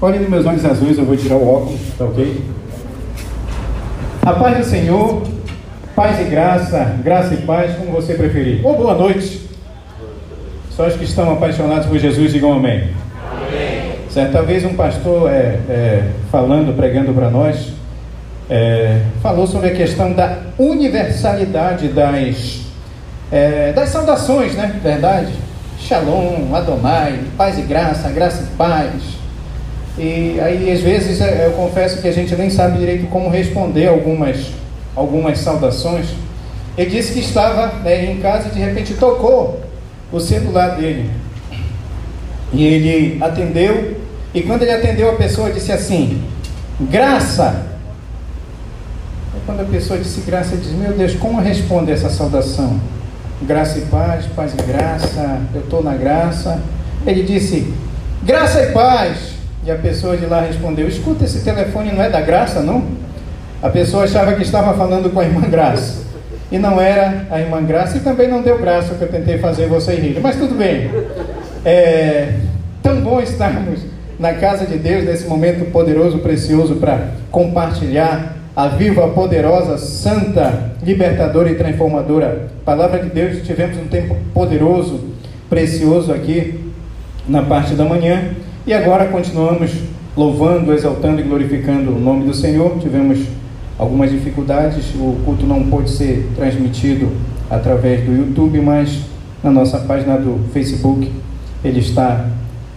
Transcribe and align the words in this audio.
Olhem 0.00 0.20
nos 0.20 0.28
meus 0.28 0.46
olhos 0.46 0.64
azuis, 0.64 0.96
eu 0.96 1.04
vou 1.04 1.16
tirar 1.16 1.34
o 1.34 1.48
óculos, 1.48 1.80
tá 1.98 2.04
ok? 2.04 2.40
A 4.22 4.32
paz 4.32 4.58
do 4.58 4.64
Senhor, 4.64 5.24
paz 5.96 6.20
e 6.20 6.24
graça, 6.30 6.96
graça 7.02 7.34
e 7.34 7.38
paz, 7.38 7.74
como 7.76 7.90
você 7.90 8.14
preferir. 8.14 8.64
Ou 8.64 8.76
boa 8.76 8.94
noite. 8.94 9.48
Só 10.70 10.86
os 10.86 10.94
que 10.94 11.02
estão 11.02 11.32
apaixonados 11.32 11.86
por 11.86 11.98
Jesus 11.98 12.32
digam 12.32 12.52
amém. 12.52 12.90
amém. 13.24 13.94
Certa 14.08 14.40
vez 14.40 14.64
um 14.64 14.74
pastor 14.74 15.28
é, 15.28 15.58
é, 15.68 16.10
falando, 16.30 16.76
pregando 16.76 17.12
para 17.12 17.28
nós, 17.28 17.72
é, 18.48 19.00
falou 19.20 19.48
sobre 19.48 19.70
a 19.70 19.74
questão 19.74 20.12
da 20.12 20.38
universalidade 20.56 21.88
das, 21.88 22.60
é, 23.32 23.72
das 23.72 23.88
saudações, 23.88 24.54
né? 24.54 24.78
Verdade? 24.80 25.32
Shalom, 25.80 26.54
Adonai, 26.54 27.18
paz 27.36 27.58
e 27.58 27.62
graça, 27.62 28.08
graça 28.10 28.44
e 28.44 28.56
paz. 28.56 29.18
E 29.98 30.38
aí, 30.40 30.70
às 30.70 30.80
vezes, 30.80 31.20
é, 31.20 31.46
eu 31.46 31.52
confesso 31.52 32.00
que 32.00 32.06
a 32.06 32.12
gente 32.12 32.34
nem 32.36 32.48
sabe 32.48 32.78
direito 32.78 33.08
como 33.08 33.28
responder 33.28 33.88
algumas, 33.88 34.52
algumas 34.94 35.38
saudações. 35.38 36.06
Ele 36.76 36.90
disse 36.90 37.12
que 37.12 37.18
estava 37.18 37.80
né, 37.82 38.12
em 38.12 38.20
casa 38.20 38.48
e 38.48 38.52
de 38.52 38.60
repente 38.60 38.94
tocou 38.94 39.60
o 40.12 40.20
celular 40.20 40.76
dele. 40.76 41.10
E 42.52 42.64
ele 42.64 43.22
atendeu, 43.22 43.96
e 44.32 44.42
quando 44.42 44.62
ele 44.62 44.70
atendeu, 44.70 45.10
a 45.10 45.16
pessoa 45.16 45.50
disse 45.50 45.72
assim: 45.72 46.22
Graça. 46.80 47.66
E 49.36 49.40
quando 49.44 49.60
a 49.62 49.64
pessoa 49.64 49.98
disse 49.98 50.20
graça, 50.20 50.54
ele 50.54 50.62
disse: 50.62 50.74
Meu 50.74 50.92
Deus, 50.92 51.14
como 51.16 51.40
responder 51.40 51.92
essa 51.92 52.08
saudação? 52.08 52.78
Graça 53.42 53.78
e 53.78 53.82
paz, 53.82 54.26
paz 54.36 54.52
e 54.54 54.62
graça, 54.62 55.40
eu 55.52 55.62
estou 55.62 55.82
na 55.82 55.94
graça. 55.94 56.62
Ele 57.04 57.24
disse: 57.24 57.74
Graça 58.22 58.62
e 58.62 58.72
paz. 58.72 59.37
E 59.68 59.70
a 59.70 59.76
pessoa 59.76 60.16
de 60.16 60.24
lá 60.24 60.40
respondeu: 60.40 60.88
Escuta, 60.88 61.26
esse 61.26 61.40
telefone 61.44 61.92
não 61.92 62.02
é 62.02 62.08
da 62.08 62.22
graça, 62.22 62.62
não? 62.62 62.84
A 63.62 63.68
pessoa 63.68 64.04
achava 64.04 64.32
que 64.32 64.40
estava 64.40 64.72
falando 64.72 65.12
com 65.12 65.20
a 65.20 65.24
irmã 65.24 65.42
Graça. 65.42 66.06
E 66.50 66.56
não 66.56 66.80
era 66.80 67.26
a 67.30 67.38
irmã 67.38 67.62
Graça, 67.62 67.98
e 67.98 68.00
também 68.00 68.28
não 68.28 68.40
deu 68.40 68.56
graça 68.56 68.94
que 68.94 69.02
eu 69.02 69.08
tentei 69.08 69.36
fazer 69.36 69.66
você 69.66 69.94
rir. 69.94 70.20
Mas 70.22 70.36
tudo 70.36 70.54
bem. 70.54 70.90
É 71.66 72.32
tão 72.82 72.98
bom 73.02 73.20
estarmos 73.20 73.80
na 74.18 74.32
casa 74.32 74.64
de 74.64 74.78
Deus 74.78 75.04
nesse 75.04 75.26
momento 75.26 75.70
poderoso, 75.70 76.20
precioso 76.20 76.76
para 76.76 77.08
compartilhar 77.30 78.36
a 78.56 78.68
viva, 78.68 79.06
poderosa, 79.08 79.76
santa, 79.76 80.72
libertadora 80.82 81.50
e 81.50 81.56
transformadora 81.56 82.48
palavra 82.64 83.00
de 83.00 83.10
Deus. 83.10 83.46
Tivemos 83.46 83.76
um 83.76 83.86
tempo 83.86 84.16
poderoso, 84.32 84.98
precioso 85.50 86.10
aqui 86.10 86.72
na 87.28 87.42
parte 87.42 87.74
da 87.74 87.84
manhã 87.84 88.30
e 88.66 88.74
agora 88.74 89.06
continuamos 89.06 89.72
louvando, 90.16 90.72
exaltando 90.72 91.20
e 91.20 91.24
glorificando 91.24 91.92
o 91.92 92.00
nome 92.00 92.24
do 92.24 92.34
Senhor. 92.34 92.78
Tivemos 92.78 93.20
algumas 93.78 94.10
dificuldades, 94.10 94.92
o 94.94 95.16
culto 95.24 95.46
não 95.46 95.64
pôde 95.70 95.90
ser 95.90 96.28
transmitido 96.34 97.08
através 97.48 98.04
do 98.04 98.12
YouTube, 98.12 98.60
mas 98.60 99.00
na 99.42 99.50
nossa 99.50 99.78
página 99.78 100.18
do 100.18 100.40
Facebook 100.52 101.10
ele 101.64 101.80
está 101.80 102.26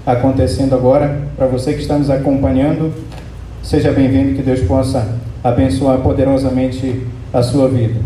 acontecendo 0.06 0.76
agora. 0.76 1.28
Para 1.36 1.48
você 1.48 1.74
que 1.74 1.82
está 1.82 1.98
nos 1.98 2.10
acompanhando, 2.10 2.94
seja 3.64 3.92
bem-vindo, 3.92 4.36
que 4.36 4.42
Deus 4.42 4.62
possa 4.62 5.18
abençoar 5.44 5.98
poderosamente 6.00 7.02
a 7.34 7.42
sua 7.42 7.68
vida. 7.68 8.00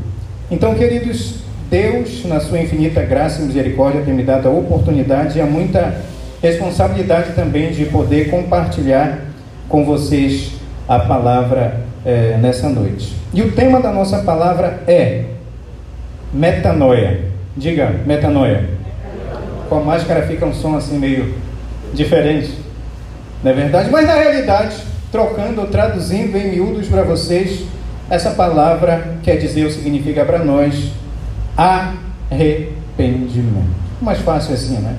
Então, 0.49 0.73
queridos, 0.75 1.35
Deus, 1.69 2.23
na 2.25 2.39
sua 2.39 2.61
infinita 2.61 3.01
graça 3.01 3.41
e 3.41 3.45
misericórdia, 3.45 4.01
tem 4.01 4.13
me 4.13 4.23
dado 4.23 4.47
a 4.47 4.51
oportunidade 4.51 5.37
e 5.37 5.41
a 5.41 5.45
muita 5.45 6.01
responsabilidade 6.45 7.33
também 7.33 7.71
de 7.71 7.85
poder 7.85 8.29
compartilhar 8.29 9.19
com 9.67 9.83
vocês 9.83 10.51
a 10.87 10.99
palavra 10.99 11.81
é, 12.05 12.37
nessa 12.39 12.69
noite. 12.69 13.15
E 13.33 13.41
o 13.41 13.51
tema 13.53 13.81
da 13.81 13.91
nossa 13.91 14.19
palavra 14.19 14.83
é 14.87 15.23
metanoia. 16.31 17.21
Diga, 17.57 17.95
metanoia. 18.05 18.69
Com 19.67 19.77
a 19.77 19.81
máscara 19.81 20.27
fica 20.27 20.45
um 20.45 20.53
som 20.53 20.75
assim 20.75 20.99
meio 20.99 21.33
diferente, 21.93 22.51
não 23.43 23.51
é 23.51 23.55
verdade? 23.55 23.89
Mas 23.89 24.05
na 24.05 24.13
realidade, 24.13 24.75
trocando, 25.11 25.65
traduzindo 25.67 26.37
em 26.37 26.51
miúdos 26.51 26.87
para 26.87 27.01
vocês, 27.01 27.65
essa 28.07 28.31
palavra 28.31 29.17
quer 29.23 29.37
dizer 29.37 29.65
ou 29.65 29.71
significa 29.71 30.23
para 30.23 30.39
nós 30.39 30.91
arrependimento. 31.57 33.73
Mais 33.99 34.19
fácil 34.19 34.53
assim, 34.53 34.77
né? 34.77 34.95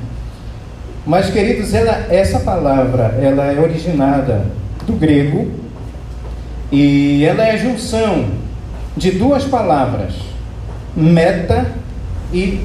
Mas, 1.07 1.31
queridos, 1.31 1.73
ela, 1.73 2.07
essa 2.11 2.41
palavra 2.41 3.17
ela 3.23 3.53
é 3.53 3.61
originada 3.61 4.45
do 4.85 4.95
grego 4.95 5.49
e 6.73 7.25
ela 7.25 7.47
é 7.47 7.53
a 7.53 7.57
junção 7.57 8.27
de 8.97 9.13
duas 9.13 9.45
palavras, 9.45 10.15
meta 10.97 11.67
e 12.33 12.61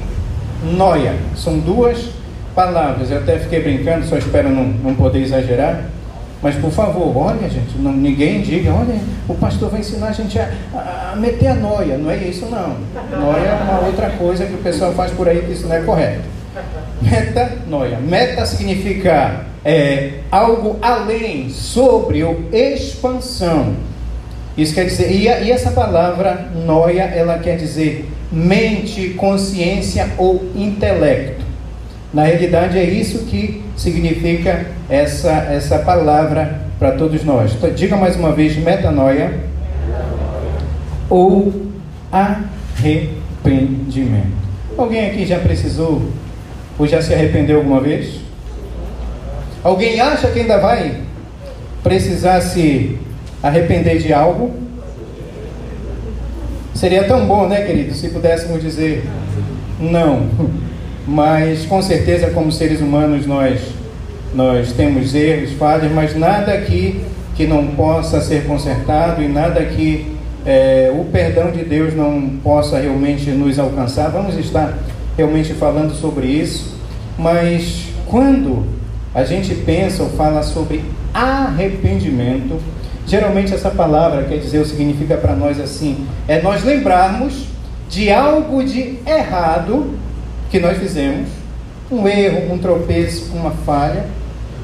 noia. 0.76 1.14
São 1.36 1.56
duas 1.60 2.08
palavras. 2.52 3.12
Eu 3.12 3.18
até 3.18 3.38
fiquei 3.38 3.62
brincando, 3.62 4.06
só 4.06 4.16
espero 4.16 4.48
não, 4.48 4.64
não 4.64 4.94
poder 4.96 5.20
exagerar. 5.20 5.84
Mas 6.42 6.56
por 6.56 6.72
favor, 6.72 7.16
olha 7.16 7.48
gente, 7.48 7.78
não, 7.78 7.92
ninguém 7.92 8.42
diga, 8.42 8.72
olha, 8.72 8.98
o 9.28 9.34
pastor 9.34 9.70
vai 9.70 9.78
ensinar 9.78 10.08
a 10.08 10.12
gente 10.12 10.36
a, 10.40 11.12
a, 11.12 11.16
meter 11.16 11.46
a 11.46 11.54
noia. 11.54 11.96
Não 11.96 12.10
é 12.10 12.16
isso 12.16 12.46
não. 12.46 12.76
Noia 13.16 13.46
é 13.46 13.62
uma 13.62 13.86
outra 13.86 14.10
coisa 14.10 14.44
que 14.46 14.54
o 14.54 14.58
pessoal 14.58 14.92
faz 14.94 15.12
por 15.12 15.28
aí 15.28 15.42
que 15.42 15.52
isso 15.52 15.68
não 15.68 15.76
é 15.76 15.82
correto. 15.82 16.41
Metanoia. 17.00 17.98
Meta 17.98 18.46
significa 18.46 19.46
é, 19.64 20.20
algo 20.30 20.78
além, 20.82 21.50
sobre 21.50 22.22
ou 22.22 22.44
expansão. 22.52 23.74
Isso 24.56 24.74
quer 24.74 24.84
dizer, 24.84 25.10
e, 25.10 25.24
e 25.24 25.50
essa 25.50 25.70
palavra 25.70 26.50
noia, 26.66 27.02
ela 27.02 27.38
quer 27.38 27.56
dizer 27.56 28.10
mente, 28.30 29.10
consciência 29.10 30.10
ou 30.18 30.44
intelecto. 30.54 31.42
Na 32.12 32.24
realidade, 32.24 32.78
é 32.78 32.84
isso 32.84 33.24
que 33.24 33.62
significa 33.76 34.66
essa, 34.88 35.30
essa 35.30 35.78
palavra 35.78 36.62
para 36.78 36.92
todos 36.92 37.24
nós. 37.24 37.54
Então, 37.54 37.70
diga 37.70 37.96
mais 37.96 38.16
uma 38.16 38.32
vez: 38.32 38.56
metanoia 38.56 39.32
ou 41.08 41.52
arrependimento. 42.10 44.42
Alguém 44.76 45.06
aqui 45.06 45.26
já 45.26 45.38
precisou 45.38 46.02
ou 46.82 46.88
já 46.88 47.00
se 47.00 47.14
arrependeu 47.14 47.58
alguma 47.58 47.80
vez? 47.80 48.16
Alguém 49.62 50.00
acha 50.00 50.26
que 50.26 50.40
ainda 50.40 50.58
vai 50.58 50.96
precisar 51.80 52.40
se 52.40 52.98
arrepender 53.40 53.98
de 53.98 54.12
algo? 54.12 54.52
Seria 56.74 57.04
tão 57.04 57.24
bom, 57.24 57.46
né, 57.46 57.62
querido, 57.62 57.94
se 57.94 58.08
pudéssemos 58.08 58.60
dizer 58.60 59.04
não. 59.78 60.26
Mas 61.06 61.64
com 61.66 61.80
certeza, 61.80 62.30
como 62.30 62.50
seres 62.50 62.80
humanos, 62.80 63.26
nós 63.26 63.60
nós 64.34 64.72
temos 64.72 65.14
erros, 65.14 65.52
falhas, 65.52 65.92
mas 65.92 66.16
nada 66.16 66.54
aqui 66.54 67.02
que 67.36 67.46
não 67.46 67.66
possa 67.66 68.18
ser 68.22 68.46
consertado 68.46 69.22
e 69.22 69.28
nada 69.28 69.62
que 69.62 70.16
é, 70.46 70.90
o 70.94 71.04
perdão 71.04 71.50
de 71.50 71.62
Deus 71.62 71.94
não 71.94 72.30
possa 72.42 72.78
realmente 72.78 73.28
nos 73.30 73.58
alcançar. 73.58 74.08
Vamos 74.08 74.38
estar 74.38 74.78
realmente 75.16 75.52
falando 75.54 75.94
sobre 75.94 76.26
isso, 76.26 76.71
mas 77.18 77.88
quando 78.06 78.66
a 79.14 79.24
gente 79.24 79.54
pensa 79.54 80.02
ou 80.02 80.10
fala 80.10 80.42
sobre 80.42 80.84
arrependimento, 81.12 82.58
geralmente 83.06 83.52
essa 83.52 83.70
palavra 83.70 84.24
quer 84.24 84.38
dizer, 84.38 84.58
ou 84.58 84.64
significa 84.64 85.16
para 85.16 85.34
nós 85.34 85.60
assim, 85.60 86.06
é 86.26 86.40
nós 86.40 86.64
lembrarmos 86.64 87.46
de 87.88 88.10
algo 88.10 88.64
de 88.64 88.98
errado 89.06 89.94
que 90.50 90.58
nós 90.58 90.78
fizemos, 90.78 91.28
um 91.90 92.08
erro, 92.08 92.52
um 92.52 92.58
tropeço, 92.58 93.32
uma 93.34 93.50
falha, 93.50 94.06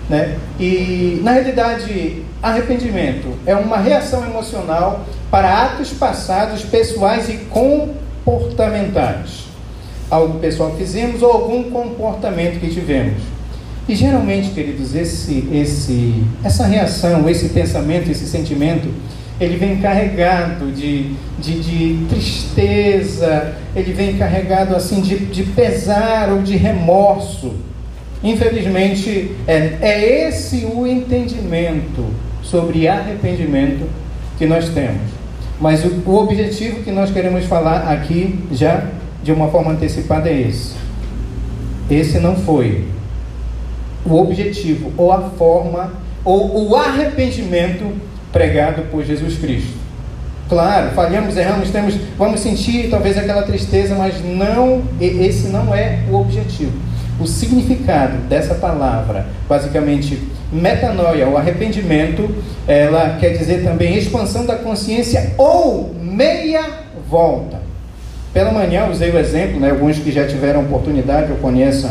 né? 0.08 0.38
E 0.58 1.20
na 1.22 1.32
realidade, 1.32 2.22
arrependimento 2.42 3.34
é 3.44 3.54
uma 3.54 3.76
reação 3.76 4.24
emocional 4.24 5.04
para 5.30 5.64
atos 5.64 5.90
passados, 5.92 6.62
pessoais 6.64 7.28
e 7.28 7.36
comportamentais 7.50 9.47
algo 10.10 10.38
pessoal 10.38 10.70
que 10.70 10.78
fizemos 10.78 11.22
ou 11.22 11.30
algum 11.30 11.64
comportamento 11.70 12.60
que 12.60 12.68
tivemos. 12.68 13.22
E 13.88 13.94
geralmente, 13.94 14.50
queridos, 14.50 14.94
esse, 14.94 15.48
esse, 15.52 16.22
essa 16.44 16.66
reação, 16.66 17.28
esse 17.28 17.48
pensamento, 17.48 18.10
esse 18.10 18.26
sentimento, 18.26 18.88
ele 19.40 19.56
vem 19.56 19.78
carregado 19.78 20.70
de, 20.72 21.14
de, 21.38 21.60
de 21.60 22.06
tristeza, 22.08 23.54
ele 23.74 23.92
vem 23.92 24.16
carregado 24.16 24.74
assim 24.74 25.00
de, 25.00 25.16
de 25.16 25.42
pesar 25.44 26.30
ou 26.30 26.42
de 26.42 26.56
remorso. 26.56 27.54
Infelizmente, 28.22 29.30
é, 29.46 29.78
é 29.80 30.28
esse 30.28 30.66
o 30.66 30.86
entendimento 30.86 32.04
sobre 32.42 32.88
arrependimento 32.88 33.88
que 34.36 34.44
nós 34.44 34.68
temos. 34.70 35.02
Mas 35.60 35.84
o, 35.84 36.02
o 36.04 36.16
objetivo 36.16 36.82
que 36.82 36.90
nós 36.90 37.10
queremos 37.10 37.44
falar 37.46 37.90
aqui 37.90 38.38
já 38.52 38.86
de 39.22 39.32
uma 39.32 39.48
forma 39.48 39.72
antecipada 39.72 40.28
é 40.28 40.40
esse. 40.40 40.74
Esse 41.90 42.18
não 42.18 42.36
foi 42.36 42.86
o 44.04 44.14
objetivo 44.14 44.92
ou 44.96 45.12
a 45.12 45.20
forma 45.30 45.92
ou 46.24 46.68
o 46.68 46.76
arrependimento 46.76 47.90
pregado 48.32 48.82
por 48.90 49.04
Jesus 49.04 49.38
Cristo. 49.38 49.78
Claro, 50.48 50.92
falhamos, 50.92 51.36
erramos, 51.36 51.70
temos, 51.70 51.94
vamos 52.16 52.40
sentir 52.40 52.88
talvez 52.88 53.18
aquela 53.18 53.42
tristeza, 53.42 53.94
mas 53.94 54.14
não, 54.24 54.82
esse 54.98 55.48
não 55.48 55.74
é 55.74 56.00
o 56.10 56.14
objetivo. 56.14 56.72
O 57.20 57.26
significado 57.26 58.16
dessa 58.28 58.54
palavra, 58.54 59.26
basicamente, 59.48 60.18
metanoia, 60.50 61.28
o 61.28 61.36
arrependimento, 61.36 62.30
ela 62.66 63.18
quer 63.18 63.30
dizer 63.36 63.62
também 63.62 63.98
expansão 63.98 64.46
da 64.46 64.56
consciência 64.56 65.34
ou 65.36 65.94
meia 66.00 66.64
volta. 67.10 67.67
Pela 68.38 68.52
manhã 68.52 68.86
usei 68.88 69.10
o 69.10 69.18
exemplo, 69.18 69.58
né, 69.58 69.70
alguns 69.70 69.98
que 69.98 70.12
já 70.12 70.24
tiveram 70.24 70.60
oportunidade, 70.60 71.28
eu 71.28 71.38
conheço 71.38 71.88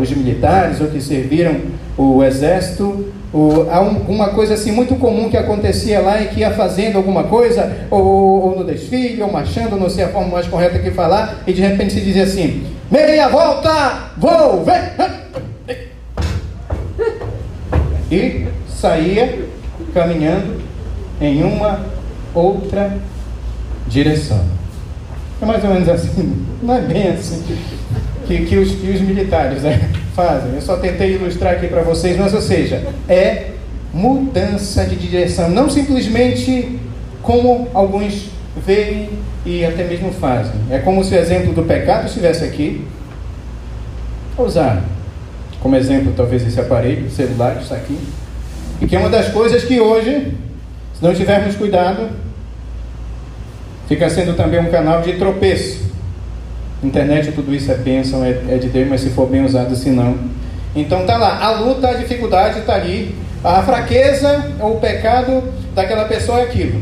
os 0.00 0.10
militares 0.10 0.80
ou 0.80 0.88
que 0.88 1.00
serviram 1.00 1.60
o 1.96 2.24
exército, 2.24 3.12
o, 3.32 3.68
há 3.70 3.80
um, 3.80 3.98
uma 4.08 4.30
coisa 4.30 4.54
assim 4.54 4.72
muito 4.72 4.96
comum 4.96 5.30
que 5.30 5.36
acontecia 5.36 6.00
lá 6.00 6.20
e 6.20 6.26
que 6.26 6.40
ia 6.40 6.50
fazendo 6.50 6.96
alguma 6.96 7.22
coisa, 7.22 7.86
ou, 7.88 8.02
ou, 8.02 8.58
no 8.58 8.64
desfile, 8.64 9.22
ou 9.22 9.30
marchando, 9.30 9.78
não 9.78 9.88
sei 9.88 10.02
a 10.02 10.08
forma 10.08 10.32
mais 10.32 10.48
correta 10.48 10.76
que 10.76 10.90
falar, 10.90 11.40
e 11.46 11.52
de 11.52 11.62
repente 11.62 11.92
se 11.92 12.00
dizia 12.00 12.24
assim: 12.24 12.66
meia 12.90 13.28
volta, 13.28 14.10
vou 14.16 14.64
ver. 14.64 14.94
E 18.10 18.48
saía 18.68 19.38
caminhando 19.94 20.60
em 21.20 21.44
uma 21.44 21.78
outra 22.34 22.98
direção. 23.86 24.58
É 25.42 25.46
mais 25.46 25.64
ou 25.64 25.70
menos 25.70 25.88
assim, 25.88 26.46
não 26.62 26.74
é 26.74 26.80
bem 26.82 27.08
assim 27.08 27.42
que, 28.26 28.44
que, 28.44 28.56
os, 28.56 28.72
que 28.72 28.90
os 28.90 29.00
militares 29.00 29.62
né, 29.62 29.90
fazem. 30.14 30.54
Eu 30.54 30.60
só 30.60 30.76
tentei 30.76 31.14
ilustrar 31.14 31.54
aqui 31.54 31.66
para 31.66 31.82
vocês, 31.82 32.16
mas 32.16 32.32
ou 32.34 32.40
seja, 32.40 32.86
é 33.08 33.52
mudança 33.92 34.84
de 34.84 34.96
direção, 34.96 35.48
não 35.50 35.68
simplesmente 35.68 36.78
como 37.22 37.68
alguns 37.74 38.30
veem 38.64 39.08
e 39.44 39.64
até 39.64 39.84
mesmo 39.84 40.12
fazem. 40.12 40.52
É 40.70 40.78
como 40.78 41.02
se 41.02 41.14
o 41.14 41.18
exemplo 41.18 41.52
do 41.52 41.62
pecado 41.62 42.06
estivesse 42.06 42.44
aqui. 42.44 42.84
Vou 44.36 44.46
usar 44.46 44.82
como 45.60 45.76
exemplo 45.76 46.12
talvez 46.16 46.46
esse 46.46 46.58
aparelho 46.58 47.10
celular 47.10 47.56
que 47.56 47.62
está 47.62 47.76
aqui. 47.76 47.98
E 48.80 48.86
que 48.86 48.96
é 48.96 48.98
uma 48.98 49.10
das 49.10 49.28
coisas 49.28 49.64
que 49.64 49.78
hoje, 49.80 50.32
se 50.94 51.02
não 51.02 51.14
tivermos 51.14 51.54
cuidado, 51.56 52.08
fica 53.90 54.08
sendo 54.08 54.36
também 54.36 54.60
um 54.60 54.70
canal 54.70 55.02
de 55.02 55.14
tropeço. 55.14 55.80
Internet, 56.80 57.32
tudo 57.32 57.52
isso 57.52 57.72
é 57.72 57.74
bênção, 57.74 58.24
é, 58.24 58.30
é 58.48 58.56
de 58.56 58.68
Deus, 58.68 58.88
mas 58.88 59.00
se 59.00 59.10
for 59.10 59.26
bem 59.28 59.44
usado, 59.44 59.74
se 59.74 59.90
não. 59.90 60.16
Então 60.76 61.04
tá 61.04 61.16
lá, 61.16 61.44
a 61.44 61.58
luta, 61.58 61.88
a 61.88 61.94
dificuldade 61.94 62.60
está 62.60 62.76
ali, 62.76 63.12
a 63.42 63.60
fraqueza 63.64 64.52
ou 64.60 64.76
o 64.76 64.80
pecado 64.80 65.42
daquela 65.74 66.04
pessoa 66.04 66.38
é 66.38 66.44
aquilo. 66.44 66.80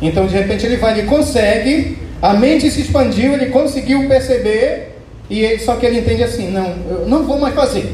Então 0.00 0.28
de 0.28 0.34
repente 0.34 0.64
ele 0.64 0.76
vai, 0.76 0.96
ele 0.96 1.08
consegue, 1.08 1.98
a 2.22 2.32
mente 2.32 2.70
se 2.70 2.80
expandiu, 2.80 3.32
ele 3.32 3.46
conseguiu 3.46 4.06
perceber, 4.06 5.00
e 5.28 5.40
ele, 5.40 5.58
só 5.58 5.74
que 5.74 5.84
ele 5.84 5.98
entende 5.98 6.22
assim, 6.22 6.48
não, 6.52 6.76
eu 6.88 7.08
não 7.08 7.24
vou 7.24 7.40
mais 7.40 7.56
fazer. 7.56 7.92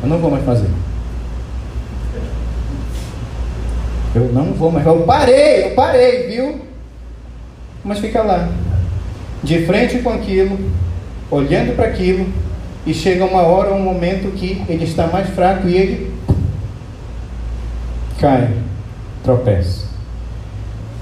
Eu 0.00 0.08
não 0.08 0.18
vou 0.18 0.30
mais 0.30 0.44
fazer. 0.44 0.68
Eu 4.16 4.32
não 4.32 4.52
vou 4.54 4.72
mais. 4.72 4.84
Eu 4.84 5.02
parei, 5.02 5.64
eu 5.64 5.70
parei, 5.74 6.26
viu? 6.28 6.66
mas 7.86 8.00
fica 8.00 8.20
lá, 8.20 8.48
de 9.44 9.64
frente 9.64 10.00
com 10.00 10.10
aquilo, 10.10 10.58
olhando 11.30 11.76
para 11.76 11.86
aquilo, 11.86 12.26
e 12.84 12.92
chega 12.92 13.24
uma 13.24 13.42
hora, 13.42 13.72
um 13.72 13.80
momento 13.80 14.34
que 14.34 14.60
ele 14.68 14.84
está 14.84 15.06
mais 15.06 15.28
fraco 15.30 15.68
e 15.68 15.76
ele 15.76 16.12
cai, 18.20 18.50
tropeça. 19.22 19.86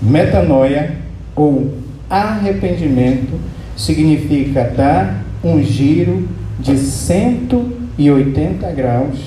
Metanoia 0.00 0.96
ou 1.34 1.72
arrependimento 2.10 3.40
significa 3.76 4.64
dar 4.64 5.24
um 5.42 5.62
giro 5.62 6.28
de 6.60 6.76
180 6.76 8.70
graus, 8.72 9.18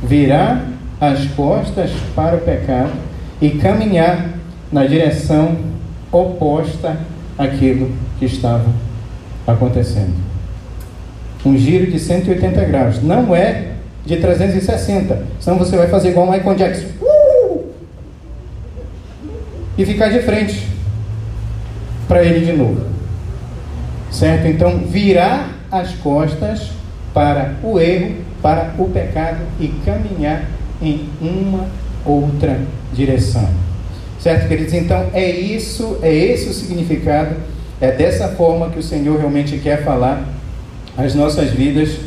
virar 0.00 0.64
as 1.00 1.26
costas 1.28 1.90
para 2.14 2.36
o 2.36 2.40
pecado 2.40 2.92
e 3.40 3.50
caminhar 3.50 4.30
na 4.70 4.86
direção 4.86 5.56
oposta 6.10 6.98
àquilo 7.36 7.92
que 8.18 8.24
estava 8.24 8.66
acontecendo. 9.46 10.14
Um 11.44 11.56
giro 11.56 11.90
de 11.90 11.98
180 11.98 12.64
graus. 12.64 13.02
Não 13.02 13.34
é 13.34 13.72
de 14.04 14.16
360. 14.16 15.24
Senão 15.40 15.58
você 15.58 15.76
vai 15.76 15.88
fazer 15.88 16.10
igual 16.10 16.30
Michael 16.30 16.56
Jackson. 16.56 16.88
Uh! 17.00 17.64
E 19.76 19.86
ficar 19.86 20.08
de 20.08 20.20
frente 20.20 20.66
para 22.08 22.24
ele 22.24 22.44
de 22.44 22.52
novo. 22.52 22.86
Certo? 24.10 24.46
Então, 24.46 24.78
virar 24.78 25.50
as 25.70 25.94
costas 25.96 26.70
para 27.14 27.54
o 27.62 27.78
erro, 27.78 28.16
para 28.42 28.74
o 28.78 28.88
pecado 28.88 29.40
e 29.60 29.68
caminhar 29.84 30.44
em 30.80 31.08
uma 31.20 31.66
outra 32.04 32.60
direção. 32.92 33.48
Certo, 34.20 34.48
queridos? 34.48 34.74
Então 34.74 35.06
é 35.12 35.30
isso, 35.30 35.98
é 36.02 36.12
esse 36.12 36.48
o 36.48 36.52
significado, 36.52 37.36
é 37.80 37.92
dessa 37.92 38.28
forma 38.28 38.70
que 38.70 38.78
o 38.78 38.82
Senhor 38.82 39.18
realmente 39.18 39.58
quer 39.58 39.84
falar 39.84 40.26
às 40.96 41.14
nossas 41.14 41.50
vidas 41.50 42.00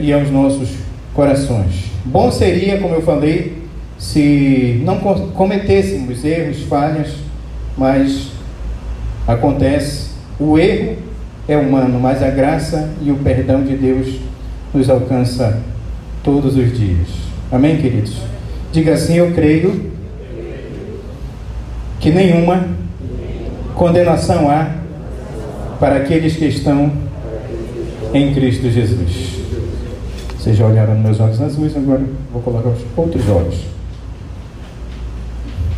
e 0.00 0.12
aos 0.12 0.30
nossos 0.30 0.68
corações. 1.14 1.90
Bom 2.04 2.30
seria, 2.30 2.78
como 2.78 2.94
eu 2.94 3.02
falei, 3.02 3.62
se 3.98 4.82
não 4.84 4.98
cometêssemos 4.98 6.24
erros, 6.24 6.62
falhas, 6.64 7.14
mas 7.78 8.32
acontece, 9.26 10.10
o 10.38 10.58
erro 10.58 10.96
é 11.48 11.56
humano, 11.56 11.98
mas 11.98 12.22
a 12.22 12.28
graça 12.28 12.90
e 13.00 13.10
o 13.10 13.16
perdão 13.16 13.62
de 13.62 13.76
Deus 13.76 14.18
nos 14.74 14.90
alcança 14.90 15.62
todos 16.22 16.56
os 16.56 16.76
dias. 16.76 17.31
Amém, 17.52 17.76
queridos? 17.76 18.14
Diga 18.72 18.94
assim: 18.94 19.18
Eu 19.18 19.32
creio 19.32 19.92
que 22.00 22.10
nenhuma 22.10 22.66
condenação 23.74 24.48
há 24.48 24.70
para 25.78 25.96
aqueles 25.96 26.34
que 26.34 26.46
estão 26.46 26.90
em 28.14 28.32
Cristo 28.32 28.70
Jesus. 28.70 29.42
Vocês 30.38 30.56
já 30.56 30.66
olharam 30.66 30.98
meus 30.98 31.20
olhos 31.20 31.42
azuis, 31.42 31.76
agora 31.76 32.02
vou 32.32 32.40
colocar 32.40 32.70
os 32.70 32.80
outros 32.96 33.28
olhos. 33.28 33.56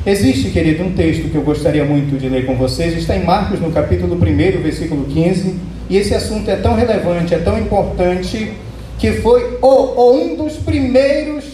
Existe, 0.06 0.50
querido, 0.50 0.84
um 0.84 0.92
texto 0.92 1.28
que 1.28 1.34
eu 1.34 1.42
gostaria 1.42 1.84
muito 1.84 2.16
de 2.16 2.28
ler 2.28 2.46
com 2.46 2.54
vocês, 2.54 2.96
está 2.96 3.16
em 3.16 3.24
Marcos, 3.24 3.58
no 3.60 3.72
capítulo 3.72 4.14
1, 4.14 4.62
versículo 4.62 5.06
15, 5.06 5.56
e 5.90 5.96
esse 5.96 6.14
assunto 6.14 6.48
é 6.48 6.56
tão 6.56 6.76
relevante, 6.76 7.34
é 7.34 7.38
tão 7.38 7.58
importante, 7.58 8.52
que 8.98 9.12
foi 9.14 9.58
o, 9.60 10.12
um 10.12 10.36
dos 10.36 10.54
primeiros 10.54 11.53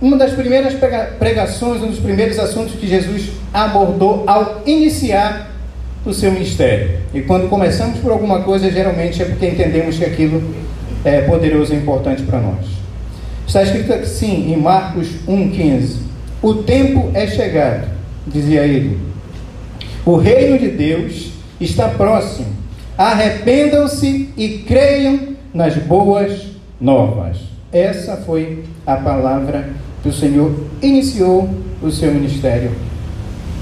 uma 0.00 0.16
das 0.16 0.32
primeiras 0.32 0.74
pregações, 1.18 1.82
um 1.82 1.88
dos 1.88 2.00
primeiros 2.00 2.38
assuntos 2.38 2.74
que 2.74 2.86
Jesus 2.86 3.30
abordou 3.52 4.24
ao 4.26 4.62
iniciar 4.66 5.50
o 6.04 6.12
seu 6.12 6.30
ministério. 6.32 6.98
E 7.14 7.22
quando 7.22 7.48
começamos 7.48 7.98
por 8.00 8.12
alguma 8.12 8.42
coisa, 8.42 8.70
geralmente 8.70 9.22
é 9.22 9.24
porque 9.24 9.46
entendemos 9.46 9.96
que 9.96 10.04
aquilo 10.04 10.42
é 11.04 11.22
poderoso 11.22 11.72
e 11.72 11.76
importante 11.76 12.22
para 12.22 12.40
nós. 12.40 12.66
Está 13.46 13.62
escrito 13.62 13.92
assim 13.92 14.52
em 14.52 14.56
Marcos 14.56 15.08
1,15: 15.28 15.96
O 16.42 16.54
tempo 16.54 17.10
é 17.14 17.26
chegado, 17.26 17.88
dizia 18.26 18.62
ele. 18.62 18.98
O 20.04 20.16
reino 20.16 20.58
de 20.58 20.68
Deus 20.68 21.30
está 21.60 21.88
próximo. 21.88 22.48
Arrependam-se 22.96 24.30
e 24.36 24.58
creiam 24.58 25.34
nas 25.52 25.76
boas 25.76 26.46
novas. 26.80 27.53
Essa 27.74 28.16
foi 28.18 28.62
a 28.86 28.94
palavra 28.94 29.70
que 30.00 30.08
o 30.08 30.12
Senhor 30.12 30.54
iniciou 30.80 31.50
o 31.82 31.90
seu 31.90 32.14
ministério 32.14 32.70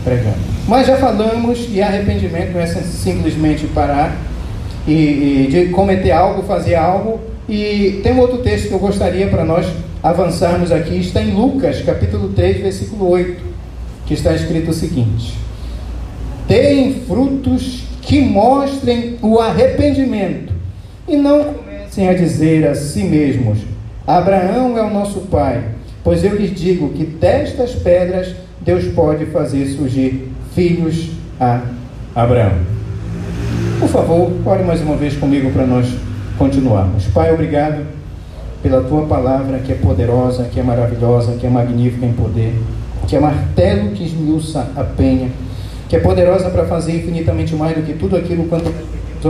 pregando. 0.04 0.36
Mas 0.68 0.86
já 0.86 0.98
falamos 0.98 1.66
e 1.70 1.80
arrependimento 1.80 2.52
não 2.52 2.60
é 2.60 2.66
simplesmente 2.66 3.66
parar 3.68 4.14
e, 4.86 4.92
e 4.92 5.48
de 5.50 5.66
cometer 5.70 6.10
algo, 6.10 6.42
fazer 6.42 6.74
algo. 6.74 7.20
E 7.48 8.00
tem 8.02 8.12
um 8.12 8.18
outro 8.18 8.38
texto 8.38 8.68
que 8.68 8.74
eu 8.74 8.78
gostaria 8.78 9.28
para 9.28 9.46
nós 9.46 9.66
avançarmos 10.02 10.70
aqui, 10.70 10.98
está 10.98 11.22
em 11.22 11.32
Lucas, 11.32 11.80
capítulo 11.80 12.34
3, 12.34 12.60
versículo 12.60 13.08
8, 13.08 13.42
que 14.04 14.12
está 14.12 14.34
escrito 14.34 14.72
o 14.72 14.74
seguinte: 14.74 15.38
Deem 16.46 17.00
frutos 17.06 17.84
que 18.02 18.20
mostrem 18.20 19.16
o 19.22 19.38
arrependimento, 19.38 20.52
e 21.08 21.16
não 21.16 21.54
comecem 21.54 22.08
a 22.08 22.12
dizer 22.12 22.68
a 22.68 22.74
si 22.74 23.04
mesmos: 23.04 23.71
Abraão 24.06 24.76
é 24.76 24.82
o 24.82 24.90
nosso 24.90 25.20
pai 25.22 25.62
Pois 26.04 26.24
eu 26.24 26.34
lhes 26.34 26.52
digo 26.52 26.88
que 26.90 27.04
destas 27.04 27.72
pedras 27.76 28.34
Deus 28.60 28.86
pode 28.86 29.26
fazer 29.26 29.66
surgir 29.66 30.32
filhos 30.52 31.10
a 31.40 31.60
Abraão. 32.14 32.52
Por 33.78 33.88
favor, 33.88 34.32
ore 34.44 34.64
mais 34.64 34.80
uma 34.80 34.96
vez 34.96 35.16
comigo 35.16 35.50
para 35.52 35.64
nós 35.64 35.86
continuarmos. 36.36 37.06
Pai, 37.06 37.32
obrigado 37.32 37.86
pela 38.62 38.82
tua 38.82 39.06
palavra 39.06 39.60
que 39.60 39.72
é 39.72 39.74
poderosa, 39.76 40.44
que 40.44 40.58
é 40.58 40.62
maravilhosa, 40.62 41.36
que 41.36 41.46
é 41.46 41.50
magnífica 41.50 42.04
em 42.04 42.12
poder, 42.12 42.54
que 43.06 43.14
é 43.14 43.20
martelo 43.20 43.90
que 43.90 44.04
esmiuça 44.04 44.68
a 44.74 44.82
penha, 44.82 45.30
que 45.88 45.94
é 45.94 46.00
poderosa 46.00 46.50
para 46.50 46.64
fazer 46.64 46.96
infinitamente 46.96 47.54
mais 47.54 47.76
do 47.76 47.82
que 47.82 47.92
tudo 47.92 48.16
aquilo 48.16 48.44
quanto 48.44 48.72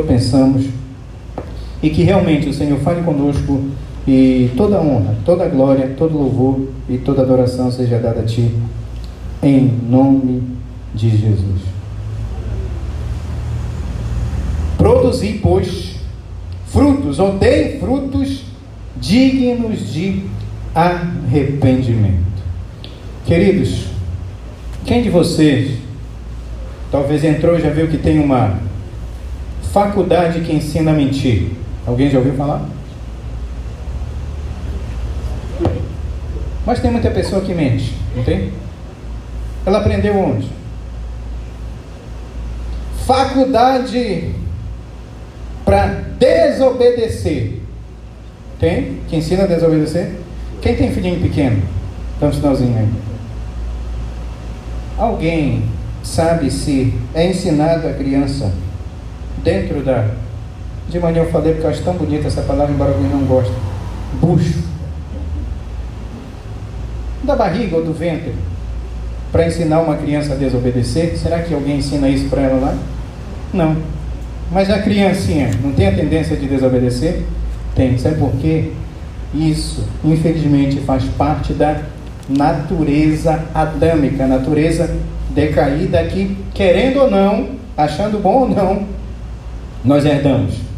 pensamos, 0.07 0.65
e 1.83 1.91
que 1.91 2.03
realmente 2.03 2.49
o 2.49 2.53
Senhor 2.53 2.79
fale 2.81 3.03
conosco 3.03 3.63
e 4.07 4.51
toda 4.57 4.81
honra, 4.81 5.17
toda 5.25 5.49
glória, 5.49 5.95
todo 5.97 6.19
louvor 6.19 6.67
e 6.89 6.99
toda 6.99 7.23
adoração 7.23 7.71
seja 7.71 7.99
dada 7.99 8.21
a 8.21 8.25
Ti, 8.25 8.53
em 9.43 9.65
nome 9.89 10.43
de 10.95 11.11
Jesus. 11.11 11.61
Produzi, 14.77 15.39
pois, 15.41 15.97
frutos, 16.67 17.19
ou 17.19 17.39
dei 17.39 17.79
frutos 17.79 18.43
dignos 18.97 19.93
de 19.93 20.25
arrependimento. 20.75 22.33
Queridos, 23.25 23.87
quem 24.85 25.03
de 25.03 25.11
vocês 25.11 25.79
talvez 26.91 27.23
entrou 27.23 27.57
e 27.57 27.63
já 27.63 27.71
viu 27.71 27.87
que 27.87 27.99
tem 27.99 28.19
uma 28.19 28.59
faculdade 29.73 30.41
que 30.41 30.53
ensina 30.53 30.91
a 30.91 30.95
mentir? 30.95 31.51
Alguém 31.87 32.11
já 32.11 32.19
ouviu 32.19 32.35
falar? 32.35 32.69
Mas 36.65 36.81
tem 36.81 36.91
muita 36.91 37.11
pessoa 37.11 37.43
que 37.43 37.53
mente, 37.53 37.95
não 38.15 38.23
tem? 38.23 38.53
Ela 39.67 39.79
aprendeu 39.79 40.17
onde? 40.17 40.49
Faculdade 43.05 44.35
para 45.65 45.87
desobedecer. 46.19 47.61
Tem? 48.61 49.01
Que 49.09 49.17
ensina 49.17 49.45
a 49.45 49.47
desobedecer? 49.47 50.13
Quem 50.61 50.77
tem 50.77 50.93
filhinho 50.93 51.21
pequeno? 51.21 51.63
Dá 52.21 52.29
um 52.29 52.33
sinalzinho 52.33 52.79
aí. 52.79 52.89
Alguém 54.97 55.65
sabe 56.03 56.51
se 56.51 56.95
é 57.15 57.29
ensinado 57.29 57.89
a 57.89 57.93
criança 57.93 58.53
dentro 59.43 59.83
da. 59.83 60.09
De 60.89 61.01
manhã 61.01 61.23
eu 61.23 61.31
falei 61.31 61.53
porque 61.53 61.67
eu 61.67 61.71
acho 61.71 61.83
tão 61.83 61.95
bonita 61.95 62.29
essa 62.29 62.43
palavra, 62.43 62.73
embora 62.73 62.93
alguém 62.93 63.09
não 63.09 63.25
goste. 63.25 63.53
Bucho. 64.21 64.72
Da 67.23 67.37
barriga 67.37 67.77
ou 67.77 67.85
do 67.85 67.93
ventre. 67.93 68.35
Para 69.31 69.47
ensinar 69.47 69.81
uma 69.81 69.97
criança 69.97 70.35
a 70.35 70.37
desobedecer. 70.37 71.17
Será 71.17 71.41
que 71.41 71.55
alguém 71.55 71.79
ensina 71.79 72.09
isso 72.09 72.29
para 72.29 72.43
ela 72.43 72.61
lá? 72.61 72.77
Não. 73.53 73.77
Mas 74.51 74.71
a 74.71 74.81
criancinha 74.81 75.51
não 75.63 75.73
tem 75.73 75.87
a 75.87 75.95
tendência 75.95 76.37
de 76.37 76.47
desobedecer? 76.47 77.23
Tem. 77.75 77.97
Sabe 77.97 78.17
por 78.17 78.33
quê? 78.33 78.73
Isso, 79.35 79.85
infelizmente, 80.05 80.81
faz 80.81 81.05
parte 81.17 81.55
da 81.55 81.81
natureza 82.29 83.43
adâmica, 83.55 84.27
natureza 84.27 84.95
decaída 85.31 86.05
que, 86.05 86.37
querendo 86.53 87.01
ou 87.01 87.11
não, 87.11 87.51
achando 87.77 88.21
bom 88.21 88.43
ou 88.43 88.49
não, 88.49 88.87
nós 89.85 90.05
herdamos. 90.05 90.72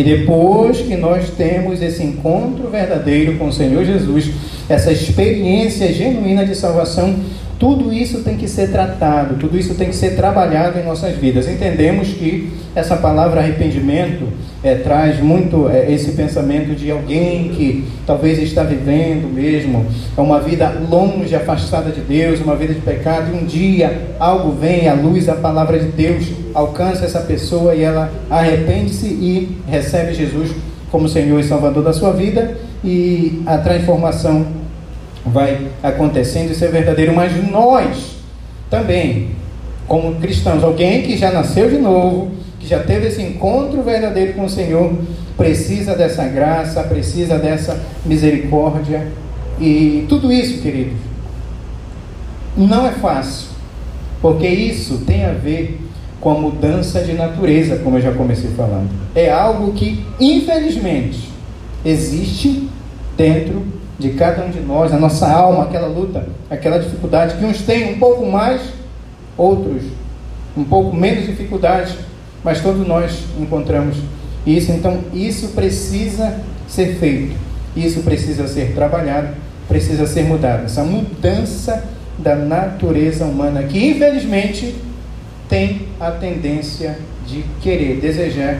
E 0.00 0.02
depois 0.02 0.78
que 0.78 0.96
nós 0.96 1.28
temos 1.28 1.82
esse 1.82 2.02
encontro 2.02 2.70
verdadeiro 2.70 3.36
com 3.36 3.48
o 3.48 3.52
Senhor 3.52 3.84
Jesus, 3.84 4.30
essa 4.66 4.90
experiência 4.90 5.92
genuína 5.92 6.42
de 6.46 6.54
salvação, 6.54 7.16
tudo 7.60 7.92
isso 7.92 8.22
tem 8.22 8.38
que 8.38 8.48
ser 8.48 8.70
tratado, 8.72 9.34
tudo 9.34 9.58
isso 9.58 9.74
tem 9.74 9.88
que 9.88 9.94
ser 9.94 10.16
trabalhado 10.16 10.78
em 10.78 10.82
nossas 10.82 11.14
vidas. 11.14 11.46
Entendemos 11.46 12.08
que 12.08 12.50
essa 12.74 12.96
palavra 12.96 13.40
arrependimento 13.40 14.26
é, 14.64 14.76
traz 14.76 15.20
muito 15.20 15.68
é, 15.68 15.92
esse 15.92 16.12
pensamento 16.12 16.74
de 16.74 16.90
alguém 16.90 17.50
que 17.50 17.84
talvez 18.06 18.38
está 18.38 18.62
vivendo 18.62 19.30
mesmo 19.30 19.84
uma 20.16 20.40
vida 20.40 20.72
longe, 20.88 21.36
afastada 21.36 21.90
de 21.90 22.00
Deus, 22.00 22.40
uma 22.40 22.56
vida 22.56 22.72
de 22.72 22.80
pecado, 22.80 23.30
e 23.30 23.36
um 23.36 23.44
dia 23.44 24.14
algo 24.18 24.52
vem, 24.52 24.88
a 24.88 24.94
luz, 24.94 25.28
a 25.28 25.34
palavra 25.34 25.78
de 25.78 25.88
Deus 25.88 26.28
alcança 26.54 27.04
essa 27.04 27.20
pessoa 27.20 27.74
e 27.74 27.82
ela 27.82 28.10
arrepende-se 28.30 29.06
e 29.06 29.58
recebe 29.68 30.14
Jesus 30.14 30.50
como 30.90 31.10
Senhor 31.10 31.38
e 31.38 31.44
Salvador 31.44 31.84
da 31.84 31.92
sua 31.92 32.12
vida 32.12 32.56
e 32.82 33.42
a 33.44 33.58
transformação 33.58 34.59
vai 35.30 35.68
acontecendo, 35.82 36.50
isso 36.50 36.64
é 36.64 36.68
verdadeiro, 36.68 37.14
mas 37.14 37.32
nós 37.50 38.16
também, 38.68 39.30
como 39.86 40.14
cristãos, 40.16 40.62
alguém 40.62 41.02
que 41.02 41.16
já 41.16 41.30
nasceu 41.32 41.68
de 41.68 41.78
novo, 41.78 42.30
que 42.58 42.66
já 42.66 42.80
teve 42.80 43.08
esse 43.08 43.22
encontro 43.22 43.82
verdadeiro 43.82 44.34
com 44.34 44.44
o 44.44 44.48
Senhor, 44.48 44.92
precisa 45.36 45.94
dessa 45.94 46.24
graça, 46.24 46.82
precisa 46.84 47.38
dessa 47.38 47.80
misericórdia. 48.04 49.08
E 49.58 50.04
tudo 50.08 50.32
isso, 50.32 50.60
queridos, 50.60 50.98
não 52.56 52.86
é 52.86 52.92
fácil, 52.92 53.48
porque 54.20 54.46
isso 54.46 54.98
tem 55.06 55.24
a 55.24 55.32
ver 55.32 55.80
com 56.20 56.30
a 56.30 56.34
mudança 56.34 57.00
de 57.02 57.14
natureza, 57.14 57.76
como 57.76 57.96
eu 57.96 58.02
já 58.02 58.12
comecei 58.12 58.50
falando. 58.50 58.90
É 59.14 59.30
algo 59.30 59.72
que, 59.72 60.04
infelizmente, 60.20 61.30
existe 61.84 62.68
dentro 63.16 63.79
de 64.00 64.10
cada 64.10 64.44
um 64.44 64.50
de 64.50 64.60
nós, 64.60 64.92
a 64.92 64.98
nossa 64.98 65.30
alma, 65.30 65.64
aquela 65.64 65.86
luta, 65.86 66.26
aquela 66.48 66.78
dificuldade, 66.78 67.36
que 67.36 67.44
uns 67.44 67.60
têm 67.62 67.92
um 67.92 67.98
pouco 67.98 68.24
mais, 68.26 68.62
outros 69.36 69.82
um 70.56 70.64
pouco 70.64 70.96
menos 70.96 71.26
dificuldade, 71.26 71.96
mas 72.42 72.60
todos 72.60 72.86
nós 72.86 73.24
encontramos 73.38 73.96
isso. 74.46 74.72
Então, 74.72 74.98
isso 75.12 75.48
precisa 75.48 76.40
ser 76.66 76.96
feito, 76.96 77.36
isso 77.76 78.00
precisa 78.00 78.48
ser 78.48 78.74
trabalhado, 78.74 79.28
precisa 79.68 80.06
ser 80.06 80.24
mudado. 80.24 80.64
Essa 80.64 80.82
mudança 80.82 81.84
da 82.18 82.34
natureza 82.34 83.26
humana, 83.26 83.62
que 83.62 83.90
infelizmente 83.90 84.74
tem 85.48 85.82
a 86.00 86.10
tendência 86.10 86.98
de 87.26 87.44
querer, 87.60 88.00
desejar 88.00 88.58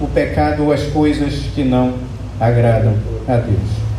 o 0.00 0.06
pecado 0.06 0.64
ou 0.64 0.72
as 0.72 0.84
coisas 0.84 1.34
que 1.54 1.64
não 1.64 1.94
agradam 2.38 2.94
a 3.28 3.36
Deus. 3.36 3.89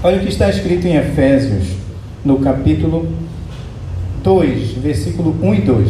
Olha 0.00 0.18
o 0.18 0.20
que 0.20 0.28
está 0.28 0.48
escrito 0.48 0.86
em 0.86 0.94
Efésios, 0.94 1.64
no 2.24 2.38
capítulo 2.38 3.08
2, 4.22 4.74
versículo 4.74 5.36
1 5.42 5.54
e 5.54 5.60
2. 5.60 5.88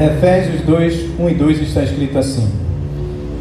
Efésios 0.00 0.62
2, 0.62 1.20
1 1.20 1.28
e 1.28 1.34
2 1.34 1.60
está 1.60 1.82
escrito 1.82 2.16
assim: 2.16 2.50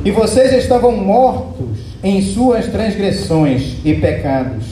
E 0.03 0.12
vocês 0.12 0.51
estavam 0.51 0.97
mortos 0.97 1.79
em 2.03 2.21
suas 2.21 2.67
transgressões 2.67 3.77
e 3.85 3.93
pecados, 3.93 4.65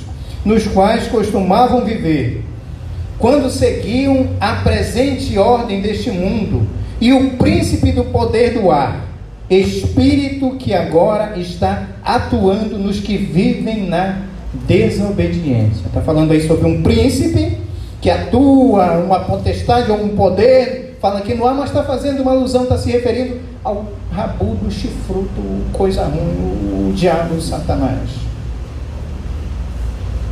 nos 0.43 0.67
quais 0.67 1.07
costumavam 1.07 1.85
viver, 1.85 2.43
quando 3.17 3.49
seguiam 3.49 4.27
a 4.41 4.55
presente 4.55 5.37
ordem 5.37 5.79
deste 5.79 6.11
mundo 6.11 6.67
e 6.99 7.13
o 7.13 7.37
príncipe 7.37 7.93
do 7.93 8.03
poder 8.03 8.53
do 8.53 8.69
ar 8.69 9.12
espírito 9.60 10.51
que 10.57 10.74
agora 10.74 11.38
está 11.38 11.88
atuando 12.03 12.77
nos 12.77 13.00
que 13.00 13.17
vivem 13.17 13.88
na 13.88 14.24
desobediência. 14.67 15.88
Está 15.88 16.01
falando 16.01 16.31
aí 16.31 16.45
sobre 16.48 16.67
um 16.67 16.81
príncipe 16.81 17.57
que 18.00 18.10
atua, 18.10 18.98
uma 18.98 19.22
potestade 19.22 19.91
ou 19.91 20.03
um 20.03 20.10
poder. 20.10 20.98
Fala 21.01 21.22
que 21.22 21.33
não 21.33 21.48
há, 21.48 21.53
mas 21.53 21.69
está 21.69 21.83
fazendo 21.83 22.22
uma 22.22 22.31
alusão, 22.31 22.63
está 22.63 22.77
se 22.77 22.91
referindo 22.91 23.39
ao 23.63 23.86
rabudo, 24.12 24.69
chifrudo, 24.72 25.63
coisa 25.74 26.03
ruim, 26.05 26.89
o 26.89 26.93
diabo, 26.93 27.41
Satanás. 27.41 28.10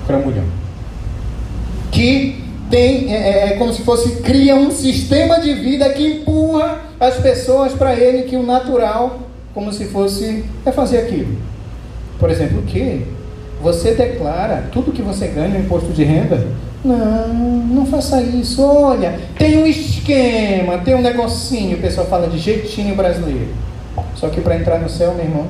Cramulhão. 0.06 0.46
Que 1.92 2.41
tem, 2.72 3.13
é, 3.13 3.18
é, 3.18 3.48
é 3.50 3.58
como 3.58 3.72
se 3.72 3.84
fosse, 3.84 4.22
cria 4.22 4.56
um 4.56 4.72
sistema 4.72 5.40
de 5.40 5.54
vida 5.54 5.88
que 5.90 6.08
empurra 6.08 6.80
as 7.00 7.18
pessoas 7.18 7.74
para 7.74 7.94
ele, 7.94 8.24
que 8.24 8.36
o 8.36 8.44
natural, 8.44 9.20
como 9.54 9.72
se 9.72 9.86
fosse, 9.86 10.46
é 10.66 10.72
fazer 10.72 11.00
aquilo. 11.00 11.38
Por 12.18 12.32
exemplo, 12.32 12.60
o 12.60 12.63
que? 12.63 13.06
Você 13.62 13.94
declara 13.94 14.70
tudo 14.72 14.92
que 14.92 15.01
você 15.01 15.28
ganha 15.28 15.50
no 15.50 15.60
imposto 15.60 15.92
de 15.92 16.04
renda? 16.04 16.48
Não, 16.84 17.28
não 17.28 17.86
faça 17.86 18.22
isso. 18.22 18.63
Olha, 18.63 19.20
tem 19.38 19.58
um 19.62 19.68
esquema, 19.68 20.80
tem 20.80 20.96
um 20.96 21.01
negocinho. 21.01 21.78
O 21.78 21.82
pessoal 21.82 22.08
fala 22.08 22.28
de 22.28 22.40
jeitinho 22.40 22.96
brasileiro. 22.96 23.50
Só 24.16 24.30
que 24.30 24.42
para 24.42 24.56
entrar 24.56 24.80
no 24.80 24.90
céu, 24.90 25.13
meu 25.13 25.25
irmão, 25.25 25.48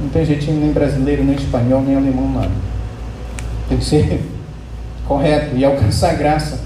não 0.00 0.08
tem 0.08 0.24
jeitinho 0.24 0.60
nem 0.60 0.72
brasileiro, 0.72 1.22
nem 1.22 1.36
espanhol, 1.36 1.82
nem 1.82 1.96
alemão, 1.96 2.28
nada. 2.28 2.50
Tem 3.68 3.78
que 3.78 3.84
ser 3.84 4.20
correto 5.06 5.56
e 5.56 5.64
alcançar 5.64 6.10
a 6.10 6.14
graça, 6.14 6.60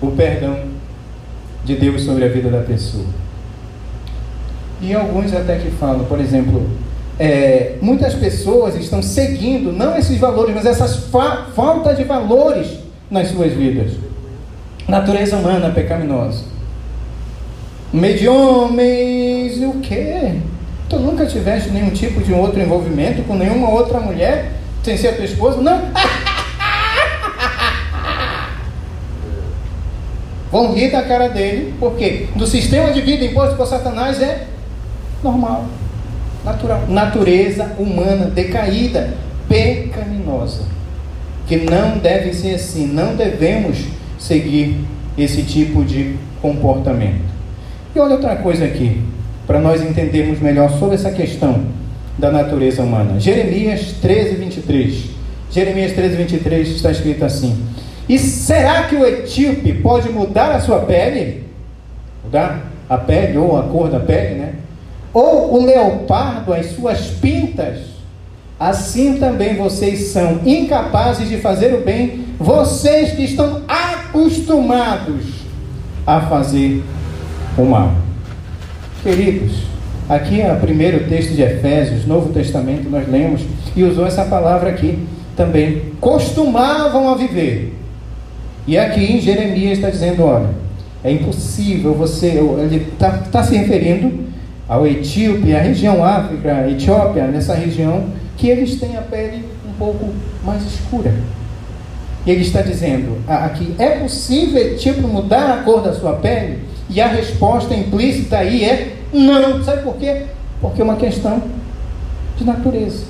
o 0.00 0.10
perdão 0.12 0.56
de 1.64 1.76
Deus 1.76 2.02
sobre 2.02 2.24
a 2.24 2.28
vida 2.28 2.50
da 2.50 2.62
pessoa. 2.62 3.04
E 4.80 4.94
alguns 4.94 5.34
até 5.34 5.56
que 5.56 5.70
falam, 5.72 6.04
por 6.04 6.20
exemplo, 6.20 6.68
é, 7.18 7.74
muitas 7.80 8.14
pessoas 8.14 8.76
estão 8.76 9.02
seguindo 9.02 9.72
não 9.72 9.96
esses 9.96 10.18
valores, 10.18 10.54
mas 10.54 10.66
essas 10.66 10.96
fa 11.10 11.46
faltas 11.54 11.96
de 11.96 12.04
valores 12.04 12.68
nas 13.10 13.28
suas 13.28 13.52
vidas. 13.52 13.92
Natureza 14.86 15.36
humana 15.36 15.70
pecaminosa. 15.70 16.44
Meio 17.92 18.18
de 18.18 18.28
homens, 18.28 19.60
o 19.62 19.80
quê? 19.80 20.34
Tu 20.88 20.98
nunca 20.98 21.26
tiveste 21.26 21.70
nenhum 21.70 21.90
tipo 21.90 22.20
de 22.22 22.32
outro 22.32 22.60
envolvimento 22.60 23.22
com 23.22 23.34
nenhuma 23.34 23.70
outra 23.70 24.00
mulher 24.00 24.52
sem 24.82 24.96
ser 24.96 25.08
a 25.08 25.12
tua 25.14 25.24
esposa? 25.24 25.60
Não. 25.60 25.82
Vão 30.50 30.72
rir 30.72 30.90
da 30.90 31.02
cara 31.02 31.28
dele, 31.28 31.74
porque 31.78 32.26
no 32.34 32.46
sistema 32.46 32.90
de 32.90 33.00
vida 33.02 33.24
imposto 33.24 33.56
por 33.56 33.66
Satanás 33.66 34.20
é 34.22 34.46
normal, 35.22 35.66
natural. 36.44 36.84
Natureza 36.88 37.72
humana 37.78 38.26
decaída, 38.26 39.14
pecaminosa. 39.48 40.62
Que 41.46 41.56
não 41.56 41.98
deve 41.98 42.32
ser 42.32 42.54
assim, 42.54 42.86
não 42.86 43.14
devemos 43.14 43.78
seguir 44.18 44.76
esse 45.16 45.42
tipo 45.42 45.84
de 45.84 46.16
comportamento. 46.40 47.28
E 47.94 47.98
olha 47.98 48.14
outra 48.14 48.36
coisa 48.36 48.64
aqui, 48.64 49.02
para 49.46 49.58
nós 49.58 49.82
entendermos 49.82 50.40
melhor 50.40 50.70
sobre 50.78 50.94
essa 50.94 51.10
questão 51.10 51.66
da 52.18 52.30
natureza 52.30 52.82
humana. 52.82 53.18
Jeremias 53.18 53.94
13, 54.00 54.34
23. 54.36 55.04
Jeremias 55.50 55.92
13, 55.92 56.16
23 56.16 56.68
está 56.68 56.90
escrito 56.90 57.24
assim: 57.24 57.56
E 58.08 58.18
será 58.18 58.84
que 58.84 58.96
o 58.96 59.06
etíope 59.06 59.74
pode 59.74 60.08
mudar 60.08 60.52
a 60.52 60.60
sua 60.60 60.80
pele? 60.80 61.44
Mudar 62.24 62.66
a 62.88 62.96
pele 62.96 63.36
ou 63.36 63.58
a 63.58 63.64
cor 63.64 63.90
da 63.90 64.00
pele, 64.00 64.36
né? 64.36 64.54
Ou 65.12 65.54
o 65.54 65.64
leopardo 65.64 66.54
as 66.54 66.66
suas 66.66 67.08
pintas? 67.20 67.98
Assim 68.58 69.18
também 69.18 69.56
vocês 69.56 70.08
são 70.08 70.40
incapazes 70.44 71.28
de 71.28 71.36
fazer 71.36 71.74
o 71.74 71.82
bem, 71.82 72.24
vocês 72.38 73.12
que 73.12 73.22
estão 73.22 73.62
acostumados 73.68 75.24
a 76.06 76.22
fazer 76.22 76.82
o 77.56 77.62
mal. 77.62 77.92
Queridos, 79.02 79.62
aqui 80.08 80.40
é 80.40 80.52
o 80.52 80.58
primeiro 80.58 81.08
texto 81.08 81.34
de 81.34 81.42
Efésios, 81.42 82.04
Novo 82.04 82.32
Testamento, 82.32 82.90
nós 82.90 83.06
lemos 83.06 83.42
e 83.76 83.84
usou 83.84 84.06
essa 84.06 84.24
palavra 84.24 84.70
aqui 84.70 85.06
também. 85.36 85.92
Costumavam 86.00 87.10
a 87.10 87.14
viver. 87.14 87.77
E 88.68 88.76
aqui 88.76 89.00
em 89.00 89.18
Jeremias 89.18 89.78
está 89.78 89.88
dizendo: 89.88 90.22
olha, 90.24 90.50
é 91.02 91.10
impossível 91.10 91.94
você. 91.94 92.26
Ele 92.26 92.86
está 92.92 93.12
tá 93.32 93.42
se 93.42 93.56
referindo 93.56 94.26
ao 94.68 94.86
Etíope, 94.86 95.56
a 95.56 95.62
região 95.62 96.04
África, 96.04 96.68
Etiópia, 96.68 97.26
nessa 97.28 97.54
região, 97.54 98.04
que 98.36 98.46
eles 98.46 98.78
têm 98.78 98.94
a 98.98 99.00
pele 99.00 99.42
um 99.66 99.72
pouco 99.78 100.10
mais 100.44 100.62
escura. 100.66 101.14
Ele 102.26 102.42
está 102.42 102.60
dizendo 102.60 103.16
aqui: 103.26 103.74
é 103.78 104.00
possível 104.00 104.60
Etíope 104.60 105.00
mudar 105.00 105.50
a 105.50 105.62
cor 105.62 105.80
da 105.80 105.94
sua 105.94 106.16
pele? 106.16 106.58
E 106.90 107.00
a 107.00 107.06
resposta 107.06 107.74
implícita 107.74 108.36
aí 108.36 108.64
é 108.64 108.96
não. 109.14 109.64
Sabe 109.64 109.82
por 109.82 109.96
quê? 109.96 110.24
Porque 110.60 110.82
é 110.82 110.84
uma 110.84 110.96
questão 110.96 111.42
de 112.36 112.44
natureza. 112.44 113.06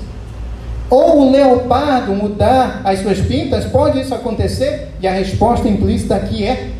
Ou 0.89 1.27
o 1.27 1.31
leopardo 1.31 2.13
mudar 2.13 2.79
as 2.85 2.99
suas 2.99 3.19
pintas, 3.19 3.65
pode 3.65 3.99
isso 3.99 4.15
acontecer? 4.15 4.88
E 5.01 5.07
a 5.07 5.13
resposta 5.13 5.67
implícita 5.67 6.15
aqui 6.15 6.43
é 6.43 6.71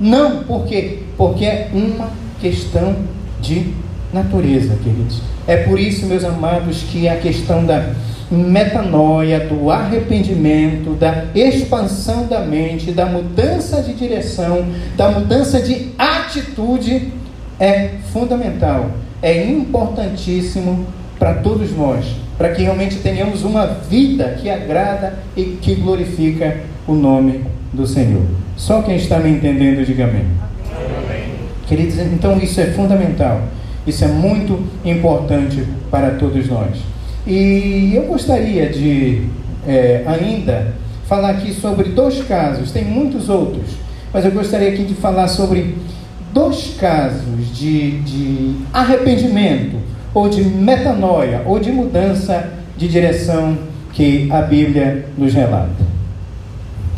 não. 0.00 0.42
Por 0.44 0.66
quê? 0.66 1.00
Porque 1.16 1.44
é 1.44 1.70
uma 1.72 2.10
questão 2.40 2.96
de 3.40 3.72
natureza, 4.12 4.76
queridos. 4.82 5.20
É 5.46 5.58
por 5.58 5.78
isso, 5.78 6.06
meus 6.06 6.24
amados, 6.24 6.82
que 6.82 7.08
a 7.08 7.16
questão 7.16 7.64
da 7.64 7.92
metanoia, 8.30 9.40
do 9.40 9.70
arrependimento, 9.70 10.94
da 10.94 11.24
expansão 11.34 12.26
da 12.26 12.40
mente, 12.40 12.92
da 12.92 13.06
mudança 13.06 13.82
de 13.82 13.94
direção, 13.94 14.66
da 14.96 15.10
mudança 15.10 15.60
de 15.60 15.92
atitude 15.96 17.08
é 17.58 17.92
fundamental, 18.12 18.90
é 19.22 19.44
importantíssimo 19.44 20.86
para 21.18 21.34
todos 21.34 21.74
nós, 21.74 22.04
para 22.36 22.50
que 22.50 22.62
realmente 22.62 22.96
tenhamos 22.96 23.42
uma 23.42 23.66
vida 23.66 24.36
que 24.40 24.48
agrada 24.50 25.18
e 25.36 25.58
que 25.60 25.74
glorifica 25.74 26.60
o 26.86 26.92
nome 26.92 27.44
do 27.72 27.86
Senhor. 27.86 28.22
Só 28.56 28.82
quem 28.82 28.96
está 28.96 29.18
me 29.18 29.30
entendendo, 29.30 29.84
diga 29.84 30.04
amém. 30.04 30.24
amém. 30.72 31.24
Queridos, 31.66 31.98
então 31.98 32.38
isso 32.38 32.60
é 32.60 32.66
fundamental. 32.66 33.42
Isso 33.86 34.04
é 34.04 34.08
muito 34.08 34.62
importante 34.84 35.64
para 35.90 36.10
todos 36.12 36.48
nós. 36.48 36.78
E 37.26 37.92
eu 37.94 38.04
gostaria 38.04 38.68
de 38.68 39.22
é, 39.66 40.02
ainda 40.06 40.74
falar 41.06 41.30
aqui 41.30 41.52
sobre 41.52 41.90
dois 41.90 42.22
casos, 42.22 42.70
tem 42.70 42.84
muitos 42.84 43.28
outros, 43.28 43.70
mas 44.12 44.24
eu 44.24 44.30
gostaria 44.30 44.68
aqui 44.68 44.84
de 44.84 44.94
falar 44.94 45.28
sobre 45.28 45.74
dois 46.32 46.76
casos 46.78 47.56
de, 47.56 48.00
de 48.00 48.56
arrependimento, 48.72 49.76
ou 50.12 50.28
de 50.28 50.42
metanoia, 50.42 51.42
ou 51.46 51.58
de 51.58 51.70
mudança 51.70 52.52
de 52.76 52.88
direção 52.88 53.58
que 53.92 54.28
a 54.30 54.42
Bíblia 54.42 55.06
nos 55.16 55.34
relata. 55.34 55.87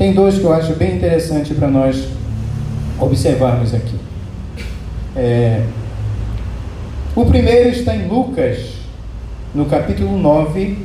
Tem 0.01 0.15
dois 0.15 0.39
que 0.39 0.45
eu 0.45 0.53
acho 0.55 0.73
bem 0.77 0.97
interessante 0.97 1.53
para 1.53 1.69
nós 1.69 2.09
observarmos 2.99 3.75
aqui. 3.75 3.97
É, 5.15 5.63
o 7.15 7.27
primeiro 7.27 7.69
está 7.69 7.95
em 7.95 8.09
Lucas, 8.09 8.61
no 9.55 9.67
capítulo 9.67 10.17
9. 10.17 10.79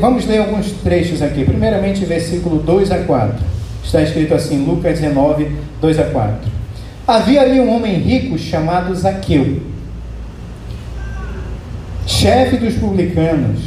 Vamos 0.00 0.24
ler 0.24 0.38
alguns 0.38 0.72
trechos 0.82 1.20
aqui. 1.20 1.44
Primeiramente, 1.44 2.06
versículo 2.06 2.58
2 2.60 2.90
a 2.90 3.00
4. 3.00 3.44
Está 3.84 4.00
escrito 4.00 4.32
assim, 4.32 4.64
Lucas 4.64 4.98
19, 4.98 5.54
2 5.82 5.98
a 5.98 6.04
4. 6.04 6.50
Havia 7.06 7.42
ali 7.42 7.60
um 7.60 7.70
homem 7.76 7.96
rico 7.98 8.38
chamado 8.38 8.94
Zaqueu, 8.94 9.60
chefe 12.06 12.56
dos 12.56 12.76
publicanos. 12.76 13.60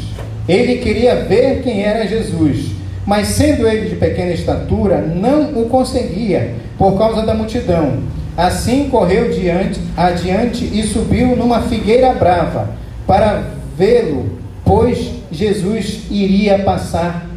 Ele 0.49 0.77
queria 0.77 1.23
ver 1.25 1.61
quem 1.61 1.83
era 1.83 2.07
Jesus, 2.07 2.74
mas 3.05 3.27
sendo 3.29 3.67
ele 3.67 3.89
de 3.89 3.95
pequena 3.95 4.31
estatura, 4.31 5.01
não 5.01 5.61
o 5.61 5.69
conseguia 5.69 6.55
por 6.77 6.97
causa 6.97 7.25
da 7.25 7.33
multidão 7.33 8.03
Assim 8.37 8.89
correu 8.89 9.31
diante, 9.31 9.79
adiante 9.95 10.65
e 10.65 10.83
subiu 10.83 11.37
numa 11.37 11.61
figueira 11.61 12.13
brava 12.13 12.69
para 13.07 13.43
vê-lo, 13.77 14.25
pois 14.65 15.11
Jesus 15.31 16.01
iria 16.11 16.59
passar 16.59 17.29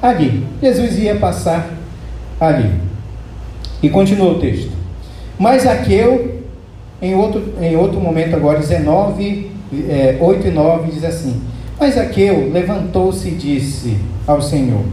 ali. 0.00 0.46
Jesus 0.62 0.96
ia 0.96 1.16
passar 1.16 1.70
ali. 2.40 2.70
E 3.82 3.90
continuou 3.90 4.36
o 4.36 4.38
texto. 4.38 4.70
Mas 5.36 5.66
Aqueu, 5.66 6.42
em 7.02 7.16
outro, 7.16 7.54
em 7.60 7.74
outro 7.74 8.00
momento 8.00 8.36
agora, 8.36 8.60
19, 8.60 9.50
é, 9.88 10.16
8 10.20 10.46
e 10.46 10.50
9, 10.52 10.92
diz 10.92 11.04
assim: 11.04 11.42
Mas 11.80 11.98
Aqueu 11.98 12.52
levantou-se 12.52 13.26
e 13.26 13.32
disse 13.32 13.98
ao 14.24 14.40
Senhor: 14.40 14.84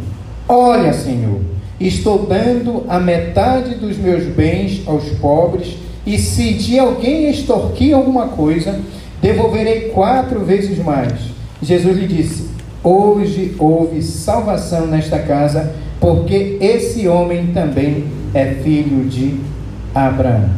Olha, 0.47 0.93
Senhor, 0.93 1.39
Estou 1.81 2.27
dando 2.27 2.85
a 2.87 2.99
metade 2.99 3.73
dos 3.73 3.97
meus 3.97 4.23
bens 4.25 4.83
aos 4.85 5.03
pobres, 5.19 5.77
e 6.05 6.15
se 6.19 6.53
de 6.53 6.77
alguém 6.77 7.27
extorquir 7.31 7.95
alguma 7.95 8.27
coisa, 8.27 8.79
devolverei 9.19 9.89
quatro 9.89 10.41
vezes 10.41 10.77
mais. 10.77 11.11
Jesus 11.59 11.97
lhe 11.97 12.05
disse: 12.05 12.49
Hoje 12.83 13.55
houve 13.57 14.03
salvação 14.03 14.85
nesta 14.85 15.17
casa, 15.17 15.73
porque 15.99 16.59
esse 16.61 17.07
homem 17.07 17.47
também 17.47 18.05
é 18.31 18.45
filho 18.63 19.09
de 19.09 19.39
Abraão. 19.95 20.51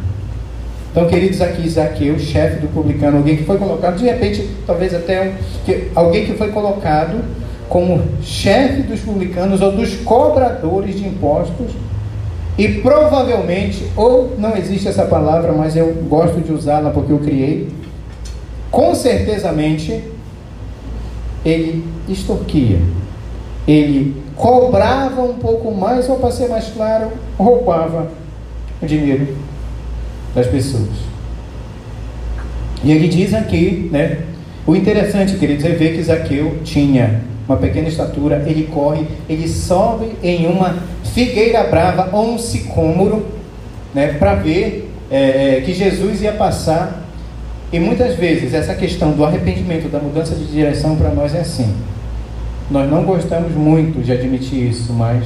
Então, 0.90 1.08
queridos, 1.08 1.40
aqui 1.40 1.66
Zaqueu, 1.66 2.18
chefe 2.18 2.60
do 2.60 2.68
publicano, 2.68 3.16
alguém 3.16 3.38
que 3.38 3.44
foi 3.44 3.56
colocado, 3.56 3.96
de 3.96 4.04
repente, 4.04 4.46
talvez 4.66 4.94
até 4.94 5.22
um, 5.22 5.32
que, 5.64 5.88
alguém 5.94 6.26
que 6.26 6.34
foi 6.34 6.48
colocado 6.48 7.24
como 7.68 8.02
chefe 8.22 8.82
dos 8.82 9.00
publicanos 9.00 9.60
ou 9.60 9.72
dos 9.72 9.96
cobradores 9.96 10.96
de 10.96 11.06
impostos, 11.06 11.72
e 12.56 12.68
provavelmente, 12.68 13.84
ou 13.96 14.36
não 14.38 14.56
existe 14.56 14.86
essa 14.86 15.04
palavra, 15.04 15.52
mas 15.52 15.74
eu 15.76 15.92
gosto 16.08 16.40
de 16.40 16.52
usá-la 16.52 16.90
porque 16.90 17.12
eu 17.12 17.18
criei, 17.18 17.68
com 18.70 18.94
certezamente 18.94 20.04
ele 21.44 21.84
extorquia, 22.08 22.78
ele 23.66 24.22
cobrava 24.36 25.22
um 25.22 25.34
pouco 25.34 25.72
mais, 25.72 26.08
ou 26.08 26.16
para 26.16 26.30
ser 26.30 26.48
mais 26.48 26.68
claro, 26.68 27.08
roubava 27.36 28.08
o 28.80 28.86
dinheiro 28.86 29.36
das 30.34 30.46
pessoas. 30.46 30.90
E 32.82 32.92
ele 32.92 33.08
diz 33.08 33.32
aqui, 33.32 33.88
né? 33.90 34.18
O 34.66 34.74
interessante, 34.74 35.36
queridos, 35.36 35.64
é 35.64 35.70
ver 35.70 35.94
que 35.94 36.02
Zaqueu 36.02 36.58
tinha 36.64 37.22
uma 37.48 37.56
pequena 37.56 37.88
estatura, 37.88 38.42
ele 38.46 38.68
corre, 38.72 39.06
ele 39.28 39.46
sobe 39.48 40.12
em 40.22 40.46
uma 40.46 40.76
figueira 41.02 41.64
brava 41.64 42.08
ou 42.12 42.34
um 42.34 42.38
sicômoro, 42.38 43.26
né, 43.94 44.14
para 44.18 44.34
ver 44.34 44.90
é, 45.10 45.58
é, 45.58 45.60
que 45.60 45.72
Jesus 45.72 46.22
ia 46.22 46.32
passar. 46.32 47.02
E 47.72 47.78
muitas 47.78 48.16
vezes 48.16 48.54
essa 48.54 48.74
questão 48.74 49.12
do 49.12 49.24
arrependimento, 49.24 49.88
da 49.88 49.98
mudança 49.98 50.34
de 50.34 50.46
direção 50.46 50.96
para 50.96 51.10
nós 51.10 51.34
é 51.34 51.40
assim. 51.40 51.74
Nós 52.70 52.90
não 52.90 53.04
gostamos 53.04 53.52
muito 53.52 54.02
de 54.02 54.12
admitir 54.12 54.70
isso, 54.70 54.92
mas 54.92 55.24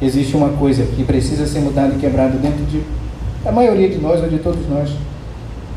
existe 0.00 0.36
uma 0.36 0.50
coisa 0.50 0.84
que 0.84 1.04
precisa 1.04 1.46
ser 1.46 1.60
mudada 1.60 1.94
e 1.94 1.98
quebrada 1.98 2.36
dentro 2.36 2.64
de 2.64 2.82
a 3.44 3.52
maioria 3.52 3.88
de 3.88 3.98
nós 3.98 4.20
ou 4.22 4.28
de 4.28 4.38
todos 4.38 4.68
nós, 4.68 4.90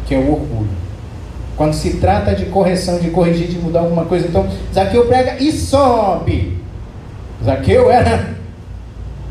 que 0.07 0.15
é 0.15 0.17
o 0.17 0.31
orgulho. 0.31 0.84
Quando 1.57 1.73
se 1.73 1.97
trata 1.97 2.35
de 2.35 2.45
correção, 2.45 2.99
de 2.99 3.09
corrigir, 3.09 3.47
de 3.47 3.57
mudar 3.57 3.79
alguma 3.79 4.05
coisa, 4.05 4.27
então 4.27 4.47
Zaqueu 4.73 5.05
prega 5.05 5.37
e 5.41 5.51
sobe. 5.51 6.57
Zaqueu 7.43 7.89
era 7.89 8.35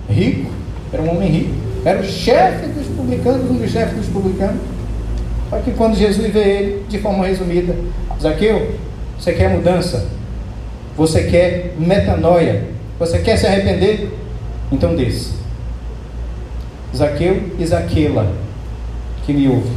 rico, 0.09 0.51
era 0.93 1.03
um 1.03 1.17
homem 1.17 1.29
rico, 1.29 1.55
era 1.85 2.01
o 2.01 2.05
chefe 2.05 2.67
dos 2.69 2.87
publicanos, 2.87 3.51
um 3.51 3.57
dos 3.57 3.71
chefes 3.71 3.97
dos 3.97 4.07
publicanos. 4.07 4.61
Só 5.51 5.59
que 5.59 5.73
quando 5.73 5.97
Jesus 5.97 6.33
vê 6.33 6.41
ele, 6.41 6.87
de 6.89 6.99
forma 6.99 7.27
resumida, 7.27 7.75
Zaqueu, 8.21 8.75
você 9.19 9.33
quer 9.33 9.51
mudança? 9.51 10.09
Você 10.97 11.25
quer 11.25 11.75
metanoia? 11.79 12.65
Você 12.99 13.19
quer 13.19 13.37
se 13.37 13.47
arrepender? 13.47 14.11
Então 14.73 14.97
desça. 14.97 15.35
Zaqueu 16.97 17.51
e 17.59 17.67
Zaquela, 17.67 18.33
que 19.27 19.33
me 19.33 19.49
ouve. 19.49 19.71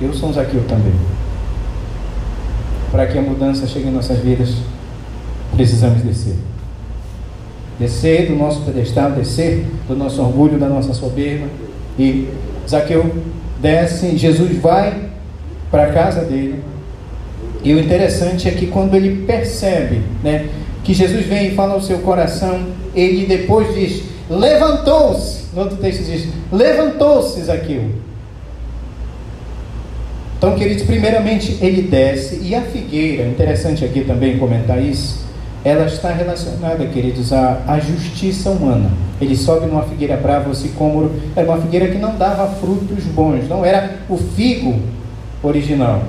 Eu 0.00 0.14
sou 0.14 0.30
um 0.30 0.32
Zaqueu 0.32 0.62
também. 0.68 0.94
Para 2.90 3.06
que 3.06 3.18
a 3.18 3.22
mudança 3.22 3.66
chegue 3.66 3.88
em 3.88 3.92
nossas 3.92 4.18
vidas, 4.18 4.54
precisamos 5.54 6.02
descer. 6.02 6.36
Descer 7.78 8.26
do 8.28 8.36
nosso 8.36 8.62
pedestal, 8.62 9.12
descer 9.12 9.66
do 9.86 9.94
nosso 9.94 10.20
orgulho, 10.20 10.58
da 10.58 10.68
nossa 10.68 10.94
soberba. 10.94 11.46
E 11.98 12.28
Zaqueu 12.68 13.14
desce, 13.60 14.16
Jesus 14.16 14.56
vai 14.60 15.10
para 15.70 15.84
a 15.84 15.92
casa 15.92 16.22
dele. 16.22 16.62
E 17.62 17.74
o 17.74 17.80
interessante 17.80 18.48
é 18.48 18.52
que 18.52 18.66
quando 18.66 18.94
ele 18.94 19.24
percebe 19.26 20.00
né, 20.22 20.48
que 20.84 20.94
Jesus 20.94 21.26
vem 21.26 21.48
e 21.48 21.54
fala 21.54 21.74
ao 21.74 21.82
seu 21.82 21.98
coração, 21.98 22.66
ele 22.94 23.26
depois 23.26 23.74
diz: 23.74 24.02
Levantou-se. 24.30 25.54
No 25.54 25.62
outro 25.62 25.76
texto 25.76 26.04
diz: 26.04 26.28
Levantou-se 26.52 27.42
Zaqueu. 27.42 27.90
Então, 30.38 30.54
queridos, 30.54 30.84
primeiramente 30.84 31.58
ele 31.60 31.82
desce, 31.82 32.40
e 32.42 32.54
a 32.54 32.62
figueira, 32.62 33.26
interessante 33.26 33.84
aqui 33.84 34.02
também 34.02 34.38
comentar 34.38 34.80
isso, 34.80 35.26
ela 35.64 35.84
está 35.86 36.12
relacionada, 36.12 36.86
queridos, 36.86 37.32
à, 37.32 37.60
à 37.66 37.80
justiça 37.80 38.48
humana. 38.48 38.88
Ele 39.20 39.36
sobe 39.36 39.66
numa 39.66 39.82
figueira 39.82 40.16
brava, 40.16 40.48
o 40.48 40.54
sicômoro, 40.54 41.12
era 41.34 41.44
uma 41.44 41.60
figueira 41.60 41.88
que 41.88 41.98
não 41.98 42.16
dava 42.16 42.46
frutos 42.54 43.02
bons, 43.06 43.48
não 43.48 43.64
era 43.64 43.96
o 44.08 44.16
figo 44.16 44.78
original. 45.42 46.04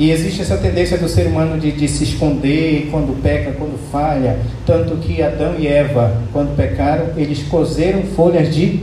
E 0.00 0.10
existe 0.10 0.42
essa 0.42 0.56
tendência 0.56 0.98
do 0.98 1.08
ser 1.08 1.28
humano 1.28 1.58
de, 1.58 1.70
de, 1.70 1.86
se 1.86 2.02
esconder 2.02 2.88
quando 2.90 3.22
peca, 3.22 3.52
quando 3.52 3.78
falha. 3.92 4.40
Tanto 4.66 4.96
que 4.96 5.22
Adão 5.22 5.54
e 5.56 5.68
Eva, 5.68 6.20
quando 6.32 6.56
pecaram, 6.56 7.10
eles 7.16 7.44
cozeram 7.44 8.02
folhas 8.16 8.52
de 8.52 8.80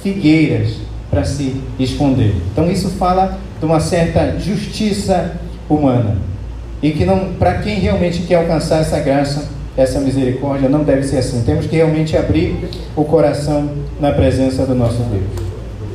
figueiras 0.00 0.76
para 1.10 1.24
se 1.24 1.60
esconder. 1.80 2.36
Então 2.52 2.70
isso 2.70 2.90
fala 2.90 3.40
de 3.62 3.66
uma 3.66 3.78
certa 3.78 4.40
justiça 4.40 5.34
humana. 5.70 6.16
E 6.82 6.90
que 6.90 7.04
não, 7.04 7.34
para 7.34 7.58
quem 7.58 7.76
realmente 7.76 8.22
quer 8.22 8.34
alcançar 8.34 8.80
essa 8.80 8.98
graça, 8.98 9.44
essa 9.76 10.00
misericórdia, 10.00 10.68
não 10.68 10.82
deve 10.82 11.04
ser 11.04 11.18
assim. 11.18 11.44
Temos 11.46 11.66
que 11.66 11.76
realmente 11.76 12.16
abrir 12.16 12.56
o 12.96 13.04
coração 13.04 13.70
na 14.00 14.10
presença 14.10 14.66
do 14.66 14.74
nosso 14.74 14.96
Deus. 15.04 15.22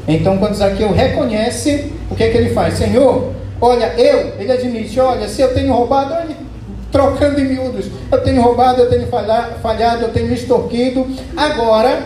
Então, 0.07 0.37
quando 0.37 0.53
Zaqueu 0.53 0.93
reconhece, 0.93 1.91
o 2.09 2.15
que 2.15 2.23
é 2.23 2.29
que 2.29 2.37
ele 2.37 2.51
faz? 2.51 2.75
Senhor, 2.75 3.33
olha, 3.59 3.93
eu, 3.97 4.35
ele 4.39 4.49
admite, 4.53 4.97
olha, 5.01 5.27
se 5.27 5.41
eu 5.41 5.53
tenho 5.53 5.73
roubado, 5.73 6.13
olha, 6.13 6.37
trocando 6.89 7.37
em 7.41 7.49
miúdos, 7.49 7.87
eu 8.09 8.21
tenho 8.21 8.41
roubado, 8.41 8.79
eu 8.79 8.89
tenho 8.89 9.07
falhado, 9.07 10.03
eu 10.03 10.09
tenho 10.13 10.33
extorquido, 10.33 11.05
agora, 11.35 12.01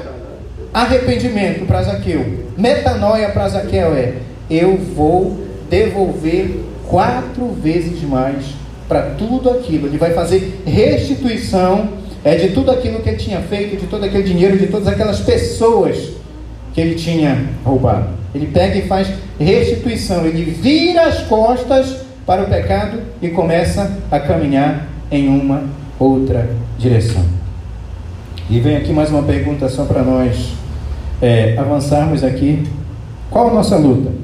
arrependimento 0.74 1.68
para 1.68 1.84
Zaqueu, 1.84 2.48
metanoia 2.58 3.30
para 3.30 3.48
Zaqueu 3.48 3.94
é, 3.94 4.14
eu 4.50 4.76
vou 4.76 5.51
devolver 5.72 6.60
quatro 6.88 7.48
vezes 7.54 8.04
mais 8.04 8.44
para 8.90 9.02
tudo 9.12 9.50
aquilo. 9.50 9.88
Ele 9.88 9.98
vai 9.98 10.12
fazer 10.12 10.62
restituição 10.66 11.94
é, 12.26 12.36
de 12.36 12.50
tudo 12.50 12.70
aquilo 12.70 13.00
que 13.00 13.08
ele 13.08 13.18
tinha 13.18 13.40
feito, 13.40 13.78
de 13.78 13.88
todo 13.88 14.04
aquele 14.04 14.24
dinheiro, 14.24 14.58
de 14.58 14.68
todas 14.68 14.88
aquelas 14.90 15.22
pessoas 15.22 16.12
que 16.74 16.82
ele 16.82 16.96
tinha 16.96 17.48
roubado. 17.64 18.10
Ele 18.36 18.48
pega 18.48 18.78
e 18.78 18.82
faz 18.84 19.08
restituição, 19.40 20.26
ele 20.26 20.44
vira 20.44 21.04
as 21.04 21.22
costas 21.24 21.96
para 22.26 22.44
o 22.44 22.48
pecado 22.48 23.00
e 23.22 23.30
começa 23.30 23.98
a 24.12 24.20
caminhar 24.20 24.88
em 25.10 25.28
uma 25.28 25.64
outra 25.98 26.50
direção. 26.78 27.24
E 28.50 28.60
vem 28.60 28.76
aqui 28.76 28.92
mais 28.92 29.10
uma 29.10 29.24
pergunta 29.24 29.70
só 29.70 29.86
para 29.86 30.04
nós 30.04 30.54
é, 31.22 31.56
avançarmos 31.58 32.24
aqui. 32.24 32.64
Qual 33.30 33.50
a 33.50 33.54
nossa 33.54 33.78
luta? 33.78 34.21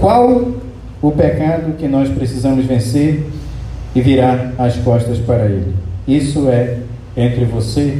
Qual 0.00 0.52
o 1.02 1.12
pecado 1.12 1.74
que 1.76 1.86
nós 1.86 2.08
precisamos 2.08 2.64
vencer 2.64 3.26
e 3.94 4.00
virar 4.00 4.54
as 4.58 4.76
costas 4.76 5.18
para 5.18 5.44
Ele? 5.44 5.74
Isso 6.08 6.48
é 6.48 6.78
entre 7.16 7.44
você 7.44 7.98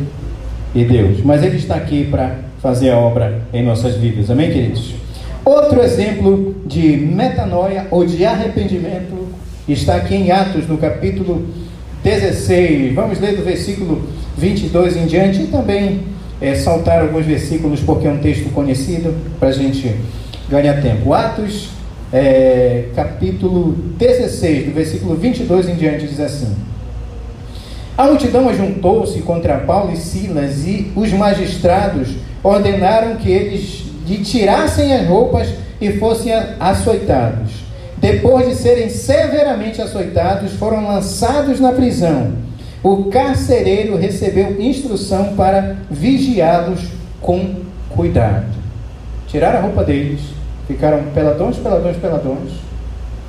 e 0.74 0.84
Deus. 0.84 1.22
Mas 1.22 1.42
Ele 1.42 1.56
está 1.56 1.74
aqui 1.74 2.06
para 2.10 2.38
fazer 2.62 2.90
a 2.90 2.98
obra 2.98 3.42
em 3.52 3.62
nossas 3.62 3.96
vidas. 3.96 4.30
Amém, 4.30 4.50
queridos? 4.50 4.94
Outro 5.44 5.82
exemplo 5.82 6.54
de 6.64 6.96
metanoia 6.96 7.86
ou 7.90 8.06
de 8.06 8.24
arrependimento 8.24 9.28
está 9.68 9.96
aqui 9.96 10.14
em 10.14 10.30
Atos, 10.30 10.66
no 10.66 10.78
capítulo 10.78 11.46
16. 12.02 12.94
Vamos 12.94 13.20
ler 13.20 13.36
do 13.36 13.44
versículo 13.44 14.08
22 14.38 14.96
em 14.96 15.06
diante 15.06 15.42
e 15.42 15.46
também 15.48 16.00
é, 16.40 16.54
saltar 16.54 17.02
alguns 17.02 17.26
versículos, 17.26 17.80
porque 17.80 18.06
é 18.06 18.10
um 18.10 18.18
texto 18.18 18.50
conhecido, 18.52 19.14
para 19.38 19.50
a 19.50 19.52
gente 19.52 19.94
ganhar 20.48 20.80
tempo. 20.80 21.12
Atos 21.12 21.70
é, 22.12 22.90
capítulo 22.94 23.72
16, 23.98 24.66
do 24.66 24.72
versículo 24.72 25.16
22 25.16 25.68
em 25.68 25.74
diante, 25.74 26.06
diz 26.06 26.20
assim: 26.20 26.54
A 27.98 28.06
multidão 28.06 28.48
ajuntou-se 28.48 29.20
contra 29.22 29.58
Paulo 29.58 29.92
e 29.92 29.96
Silas, 29.96 30.64
e 30.64 30.92
os 30.94 31.12
magistrados 31.12 32.14
ordenaram 32.42 33.16
que 33.16 33.30
eles 33.30 33.84
lhe 34.06 34.18
tirassem 34.18 34.92
as 34.92 35.08
roupas 35.08 35.48
e 35.80 35.92
fossem 35.94 36.32
açoitados. 36.60 37.64
Depois 37.96 38.48
de 38.48 38.54
serem 38.54 38.88
severamente 38.90 39.80
açoitados, 39.80 40.52
foram 40.52 40.86
lançados 40.86 41.58
na 41.58 41.72
prisão. 41.72 42.32
O 42.82 43.04
carcereiro 43.04 43.96
recebeu 43.96 44.60
instrução 44.60 45.34
para 45.34 45.76
vigiá-los 45.90 46.80
com 47.20 47.54
cuidado. 47.88 48.53
Tiraram 49.34 49.58
a 49.58 49.62
roupa 49.62 49.82
deles, 49.82 50.20
Ficaram 50.68 51.04
peladões, 51.12 51.56
peladões, 51.56 51.96
peladões. 51.96 52.52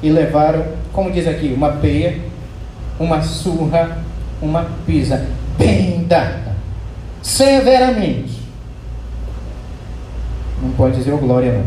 E 0.04 0.10
levaram, 0.12 0.63
como 0.94 1.12
diz 1.12 1.28
aqui, 1.28 1.52
uma 1.52 1.72
peia, 1.74 2.20
uma 3.00 3.24
surra, 3.24 3.98
uma 4.39 4.68
pisa 4.86 5.26
bem 5.58 6.06
dada. 6.08 6.56
Severamente. 7.24 8.39
Não 10.62 10.72
pode 10.74 10.98
dizer 10.98 11.12
o 11.12 11.18
glória 11.18 11.54
não. 11.54 11.65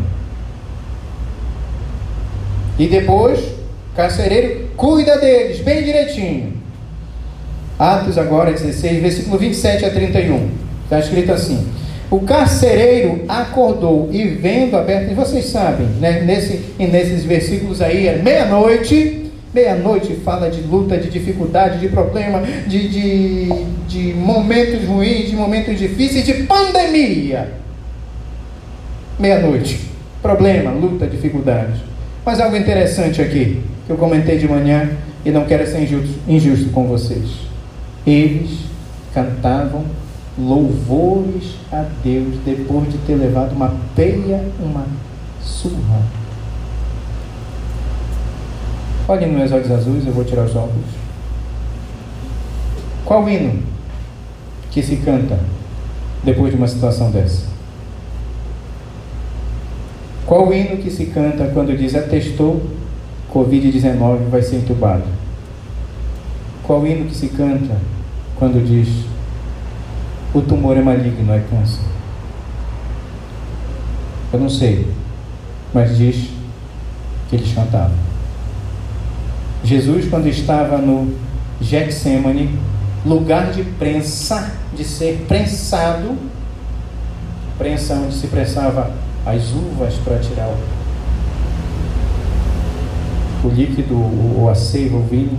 E 2.78 2.86
depois, 2.86 3.40
carcereiro 3.96 4.68
cuida 4.76 5.18
deles 5.18 5.60
bem 5.62 5.82
direitinho. 5.82 6.52
Atos 7.76 8.16
agora 8.16 8.52
16, 8.52 9.02
versículo 9.02 9.36
27 9.36 9.84
a 9.84 9.90
31. 9.90 10.48
Está 10.84 11.00
escrito 11.00 11.32
assim: 11.32 11.68
o 12.10 12.20
carcereiro 12.20 13.24
acordou 13.28 14.08
e 14.10 14.24
vendo 14.24 14.76
aberto, 14.76 15.10
e 15.10 15.14
vocês 15.14 15.46
sabem, 15.46 15.86
né, 16.00 16.22
nesse, 16.22 16.74
nesses 16.78 17.24
versículos 17.24 17.82
aí, 17.82 18.06
é 18.06 18.16
meia-noite, 18.16 19.30
meia-noite 19.52 20.14
fala 20.24 20.50
de 20.50 20.62
luta, 20.62 20.96
de 20.96 21.10
dificuldade, 21.10 21.80
de 21.80 21.88
problema, 21.88 22.42
de, 22.66 22.88
de, 22.88 23.48
de 23.86 24.14
momentos 24.14 24.84
ruins, 24.84 25.28
de 25.28 25.36
momentos 25.36 25.78
difíceis, 25.78 26.24
de 26.24 26.44
pandemia. 26.44 27.52
Meia-noite, 29.18 29.78
problema, 30.22 30.70
luta, 30.70 31.06
dificuldade. 31.06 31.82
Mas 32.24 32.40
algo 32.40 32.56
interessante 32.56 33.20
aqui, 33.20 33.60
que 33.86 33.92
eu 33.92 33.98
comentei 33.98 34.38
de 34.38 34.48
manhã 34.48 34.90
e 35.26 35.30
não 35.30 35.44
quero 35.44 35.66
ser 35.66 35.82
injusto, 35.82 36.14
injusto 36.26 36.70
com 36.70 36.86
vocês. 36.86 37.48
Eles 38.06 38.50
cantavam 39.12 39.84
louvores 40.38 41.56
a 41.72 41.84
Deus 42.02 42.36
depois 42.44 42.92
de 42.92 42.98
ter 42.98 43.16
levado 43.16 43.52
uma 43.52 43.74
peia, 43.96 44.44
uma 44.60 44.86
surra. 45.42 46.02
Olhem 49.08 49.32
meus 49.32 49.50
olhos 49.50 49.70
azuis, 49.70 50.06
eu 50.06 50.12
vou 50.12 50.24
tirar 50.24 50.44
os 50.44 50.54
óculos. 50.54 50.86
Qual 53.04 53.28
hino 53.28 53.62
que 54.70 54.82
se 54.82 54.96
canta 54.96 55.38
depois 56.22 56.52
de 56.52 56.58
uma 56.58 56.68
situação 56.68 57.10
dessa? 57.10 57.46
Qual 60.26 60.52
hino 60.52 60.76
que 60.76 60.90
se 60.90 61.06
canta 61.06 61.50
quando 61.54 61.74
diz 61.76 61.94
atestou 61.94 62.62
Covid-19 63.32 64.28
vai 64.28 64.42
ser 64.42 64.56
entubado? 64.56 65.04
Qual 66.62 66.86
hino 66.86 67.06
que 67.06 67.14
se 67.14 67.28
canta 67.28 67.78
quando 68.36 68.62
diz 68.62 69.06
o 70.34 70.42
tumor 70.42 70.76
é 70.76 70.82
maligno, 70.82 71.32
é 71.32 71.40
câncer. 71.40 71.80
Eu 74.32 74.40
não 74.40 74.50
sei, 74.50 74.86
mas 75.72 75.96
diz 75.96 76.30
que 77.28 77.36
eles 77.36 77.52
cantavam. 77.54 77.96
Jesus, 79.64 80.08
quando 80.08 80.26
estava 80.28 80.78
no 80.78 81.14
Getsemane, 81.60 82.58
lugar 83.04 83.52
de 83.52 83.62
prensa, 83.62 84.52
de 84.74 84.84
ser 84.84 85.24
prensado, 85.26 86.16
prensa 87.56 87.94
onde 87.94 88.14
se 88.14 88.26
prensava 88.28 88.92
as 89.26 89.50
uvas 89.50 89.94
para 90.04 90.18
tirar 90.18 90.48
o, 93.44 93.48
o 93.48 93.50
líquido, 93.50 93.94
o, 93.94 94.44
o 94.44 94.48
o 94.48 95.02
vinho. 95.08 95.38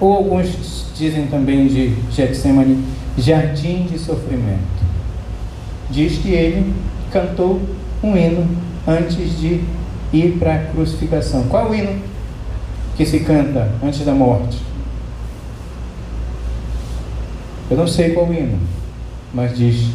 Ou 0.00 0.12
alguns 0.12 0.86
dizem 0.96 1.26
também 1.26 1.66
de 1.66 1.94
Getsemane, 2.12 2.84
jardim 3.18 3.86
de 3.90 3.98
sofrimento. 3.98 4.86
Diz 5.90 6.18
que 6.18 6.30
ele 6.30 6.72
cantou 7.10 7.60
um 8.02 8.16
hino 8.16 8.46
antes 8.86 9.38
de 9.38 9.60
ir 10.12 10.36
para 10.38 10.54
a 10.54 10.58
crucificação. 10.58 11.44
Qual 11.48 11.70
o 11.70 11.74
hino 11.74 12.00
que 12.96 13.04
se 13.04 13.20
canta 13.20 13.70
antes 13.82 14.04
da 14.04 14.12
morte? 14.12 14.58
Eu 17.70 17.76
não 17.76 17.86
sei 17.86 18.10
qual 18.10 18.32
hino, 18.32 18.58
mas 19.34 19.56
diz 19.56 19.90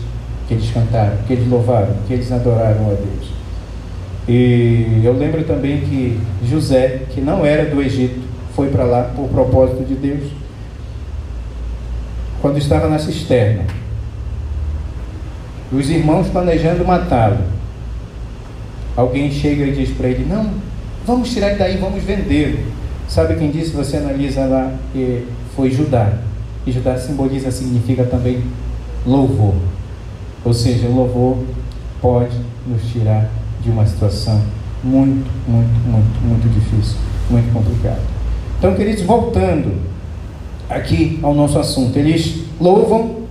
que 0.47 0.53
eles 0.53 0.69
cantaram, 0.71 1.17
que 1.25 1.33
eles 1.33 1.47
louvaram, 1.47 1.95
que 2.07 2.13
eles 2.13 2.31
adoraram 2.31 2.91
a 2.91 2.93
Deus. 2.93 3.33
E 4.27 5.01
eu 5.03 5.13
lembro 5.13 5.43
também 5.43 5.81
que 5.81 6.19
José, 6.47 7.01
que 7.09 7.19
não 7.19 7.45
era 7.45 7.69
do 7.69 7.81
Egito, 7.81 8.21
foi 8.55 8.69
para 8.69 8.83
lá 8.83 9.11
por 9.15 9.27
propósito 9.29 9.83
de 9.83 9.95
Deus. 9.95 10.42
Quando 12.43 12.57
estava 12.57 12.89
na 12.89 12.99
cisterna, 12.99 13.63
os 15.71 15.89
irmãos 15.89 16.27
planejando 16.27 16.83
matá-lo, 16.83 17.37
alguém 18.97 19.31
chega 19.31 19.63
e 19.63 19.71
diz 19.71 19.91
para 19.91 20.09
ele: 20.09 20.25
Não, 20.25 20.51
vamos 21.07 21.31
tirar 21.31 21.51
ele 21.51 21.57
daí, 21.57 21.77
vamos 21.77 22.03
vendê-lo. 22.03 22.59
Sabe 23.07 23.35
quem 23.35 23.49
disse? 23.49 23.69
Você 23.71 23.95
analisa 23.95 24.45
lá, 24.45 24.73
que 24.91 25.25
foi 25.55 25.71
Judá. 25.71 26.17
E 26.67 26.71
Judá 26.73 26.97
simboliza, 26.97 27.49
significa 27.49 28.03
também 28.03 28.43
louvor. 29.05 29.55
Ou 30.43 30.53
seja, 30.53 30.89
louvor 30.89 31.37
pode 32.01 32.35
nos 32.67 32.83
tirar 32.91 33.29
de 33.61 33.69
uma 33.69 33.85
situação 33.85 34.41
muito, 34.83 35.31
muito, 35.47 35.89
muito, 35.89 36.27
muito 36.27 36.53
difícil, 36.53 36.97
muito 37.29 37.53
complicada. 37.53 38.01
Então, 38.59 38.75
queridos, 38.75 39.03
voltando 39.03 39.92
aqui 40.73 41.19
ao 41.21 41.33
nosso 41.33 41.59
assunto, 41.59 41.97
eles 41.97 42.43
louvam, 42.59 43.23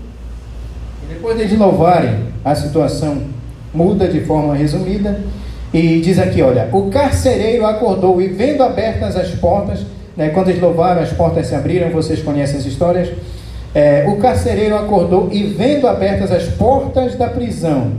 e 1.05 1.15
depois 1.15 1.49
de 1.49 1.57
louvarem, 1.57 2.33
a 2.45 2.55
situação 2.55 3.23
muda 3.75 4.09
de 4.09 4.21
forma 4.21 4.55
resumida, 4.55 5.21
e 5.73 6.01
diz 6.01 6.19
aqui: 6.19 6.43
olha, 6.43 6.69
o 6.73 6.91
carcereiro 6.91 7.67
acordou 7.67 8.21
e, 8.21 8.29
vendo 8.29 8.63
abertas 8.63 9.17
as 9.17 9.31
portas, 9.31 9.81
né, 10.17 10.29
quando 10.29 10.49
eles 10.49 10.61
louvaram, 10.61 11.03
as 11.03 11.13
portas 11.13 11.47
se 11.47 11.55
abriram, 11.55 11.91
vocês 11.91 12.23
conhecem 12.23 12.59
as 12.59 12.67
histórias. 12.67 13.09
É, 13.75 14.05
o 14.07 14.17
carcereiro 14.17 14.77
acordou 14.77 15.31
e, 15.33 15.45
vendo 15.45 15.89
abertas 15.89 16.31
as 16.31 16.45
portas 16.45 17.17
da 17.17 17.29
prisão, 17.29 17.93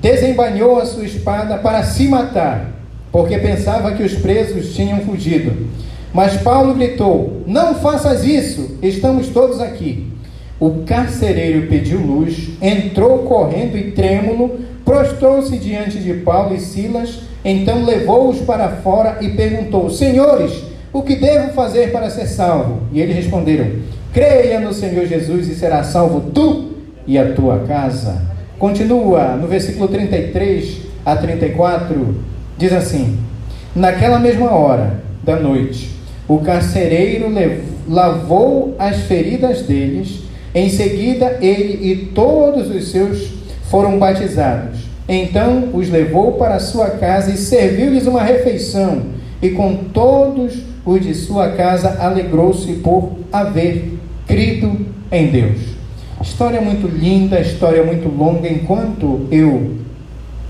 desembanhou 0.00 0.78
a 0.78 0.86
sua 0.86 1.04
espada 1.04 1.58
para 1.58 1.82
se 1.82 2.06
matar, 2.06 2.70
porque 3.10 3.36
pensava 3.38 3.90
que 3.92 4.04
os 4.04 4.14
presos 4.14 4.72
tinham 4.72 5.00
fugido. 5.00 5.66
Mas 6.14 6.36
Paulo 6.36 6.74
gritou: 6.74 7.42
Não 7.44 7.74
faças 7.74 8.24
isso, 8.24 8.78
estamos 8.80 9.28
todos 9.30 9.60
aqui. 9.60 10.06
O 10.60 10.84
carcereiro 10.86 11.66
pediu 11.66 11.98
luz, 11.98 12.50
entrou 12.62 13.18
correndo 13.24 13.76
e 13.76 13.90
trêmulo, 13.90 14.60
prostrou-se 14.84 15.58
diante 15.58 15.98
de 15.98 16.14
Paulo 16.14 16.54
e 16.54 16.60
Silas, 16.60 17.22
então 17.44 17.84
levou-os 17.84 18.38
para 18.42 18.68
fora 18.76 19.18
e 19.20 19.30
perguntou: 19.30 19.90
Senhores, 19.90 20.62
o 20.92 21.02
que 21.02 21.16
devo 21.16 21.52
fazer 21.52 21.90
para 21.90 22.08
ser 22.08 22.28
salvo? 22.28 22.82
E 22.92 23.00
eles 23.00 23.16
responderam: 23.16 23.66
Creia 24.12 24.60
no 24.60 24.72
Senhor 24.72 25.06
Jesus 25.06 25.48
e 25.48 25.56
será 25.56 25.82
salvo 25.82 26.30
tu 26.30 26.74
e 27.08 27.18
a 27.18 27.32
tua 27.32 27.64
casa. 27.66 28.22
Continua 28.56 29.34
no 29.34 29.48
versículo 29.48 29.88
33 29.88 30.78
a 31.04 31.16
34, 31.16 32.14
diz 32.56 32.72
assim: 32.72 33.18
Naquela 33.74 34.20
mesma 34.20 34.52
hora 34.54 35.02
da 35.24 35.36
noite, 35.36 35.93
o 36.26 36.38
carcereiro 36.38 37.26
lavou 37.88 38.74
as 38.78 38.96
feridas 39.02 39.62
deles, 39.62 40.20
em 40.54 40.68
seguida 40.70 41.38
ele 41.40 41.90
e 41.90 41.96
todos 42.14 42.70
os 42.70 42.90
seus 42.90 43.28
foram 43.70 43.98
batizados. 43.98 44.80
Então 45.08 45.70
os 45.74 45.90
levou 45.90 46.32
para 46.32 46.58
sua 46.58 46.90
casa 46.90 47.30
e 47.30 47.36
serviu-lhes 47.36 48.06
uma 48.06 48.22
refeição, 48.22 49.02
e 49.42 49.50
com 49.50 49.76
todos 49.92 50.54
os 50.86 51.00
de 51.00 51.14
sua 51.14 51.50
casa 51.50 51.98
alegrou-se 52.00 52.72
por 52.74 53.12
haver 53.32 53.92
crido 54.26 54.86
em 55.10 55.26
Deus. 55.26 55.58
História 56.22 56.60
muito 56.60 56.86
linda, 56.86 57.40
história 57.40 57.84
muito 57.84 58.08
longa. 58.08 58.48
Enquanto 58.48 59.26
eu 59.30 59.74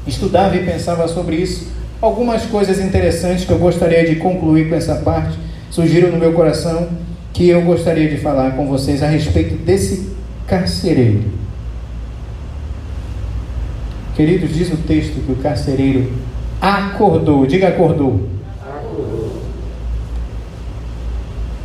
estudava 0.07 0.57
e 0.57 0.65
pensava 0.65 1.09
sobre 1.09 1.37
isso, 1.37 1.69
algumas 2.01 2.45
coisas 2.47 2.79
interessantes 2.79 3.45
que 3.45 3.51
eu 3.51 3.59
gostaria 3.59 4.07
de 4.07 4.17
concluir 4.17 4.69
com 4.69 4.77
essa 4.77 4.97
parte 4.97 5.37
surgiram 5.75 6.13
no 6.13 6.19
meu 6.19 6.33
coração 6.33 6.89
que 7.33 7.49
eu 7.49 7.61
gostaria 7.63 8.09
de 8.09 8.17
falar 8.19 8.53
com 8.53 8.69
vocês 8.69 9.03
a 9.03 9.09
respeito 9.09 9.57
desse 9.57 10.15
carcereiro. 10.47 11.25
Queridos, 14.15 14.55
diz 14.55 14.73
o 14.73 14.77
texto 14.77 15.21
que 15.27 15.33
o 15.33 15.37
carcereiro 15.37 16.13
acordou, 16.61 17.45
diga 17.45 17.67
acordou. 17.69 18.29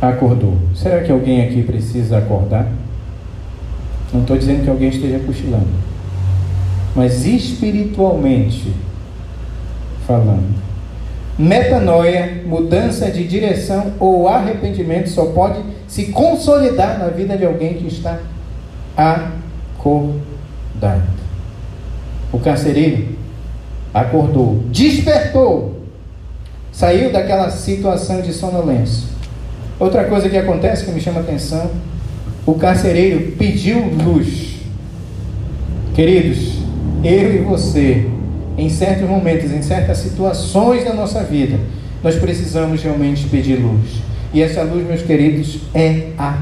acordou. 0.02 0.56
Será 0.74 1.02
que 1.02 1.12
alguém 1.12 1.44
aqui 1.44 1.62
precisa 1.62 2.18
acordar? 2.18 2.66
Não 4.12 4.22
estou 4.22 4.36
dizendo 4.36 4.64
que 4.64 4.70
alguém 4.70 4.88
esteja 4.88 5.20
cochilando, 5.20 5.68
mas 6.96 7.24
espiritualmente 7.24 8.74
falando. 10.04 10.69
Metanoia, 11.38 12.42
mudança 12.44 13.10
de 13.10 13.26
direção 13.26 13.94
ou 13.98 14.28
arrependimento 14.28 15.08
só 15.08 15.26
pode 15.26 15.60
se 15.88 16.06
consolidar 16.06 16.98
na 16.98 17.08
vida 17.08 17.36
de 17.36 17.44
alguém 17.46 17.74
que 17.74 17.86
está 17.86 18.18
acordado. 18.96 20.20
O 22.32 22.38
carcereiro 22.38 23.08
acordou, 23.92 24.62
despertou, 24.70 25.80
saiu 26.70 27.10
daquela 27.10 27.50
situação 27.50 28.20
de 28.20 28.32
sonolência 28.32 29.10
Outra 29.80 30.04
coisa 30.04 30.28
que 30.28 30.36
acontece 30.36 30.84
que 30.84 30.92
me 30.92 31.00
chama 31.00 31.20
atenção: 31.20 31.70
o 32.44 32.54
carcereiro 32.54 33.32
pediu 33.38 33.82
luz. 34.04 34.56
Queridos, 35.94 36.58
eu 37.02 37.34
e 37.34 37.38
você, 37.38 38.06
em 38.56 38.68
certos 38.68 39.08
momentos, 39.08 39.50
em 39.50 39.62
certas 39.62 39.98
situações 39.98 40.84
da 40.84 40.92
nossa 40.92 41.22
vida, 41.22 41.58
nós 42.02 42.16
precisamos 42.16 42.82
realmente 42.82 43.26
pedir 43.28 43.56
luz. 43.56 44.02
E 44.32 44.42
essa 44.42 44.62
luz, 44.62 44.86
meus 44.86 45.02
queridos, 45.02 45.60
é 45.74 46.08
a 46.18 46.38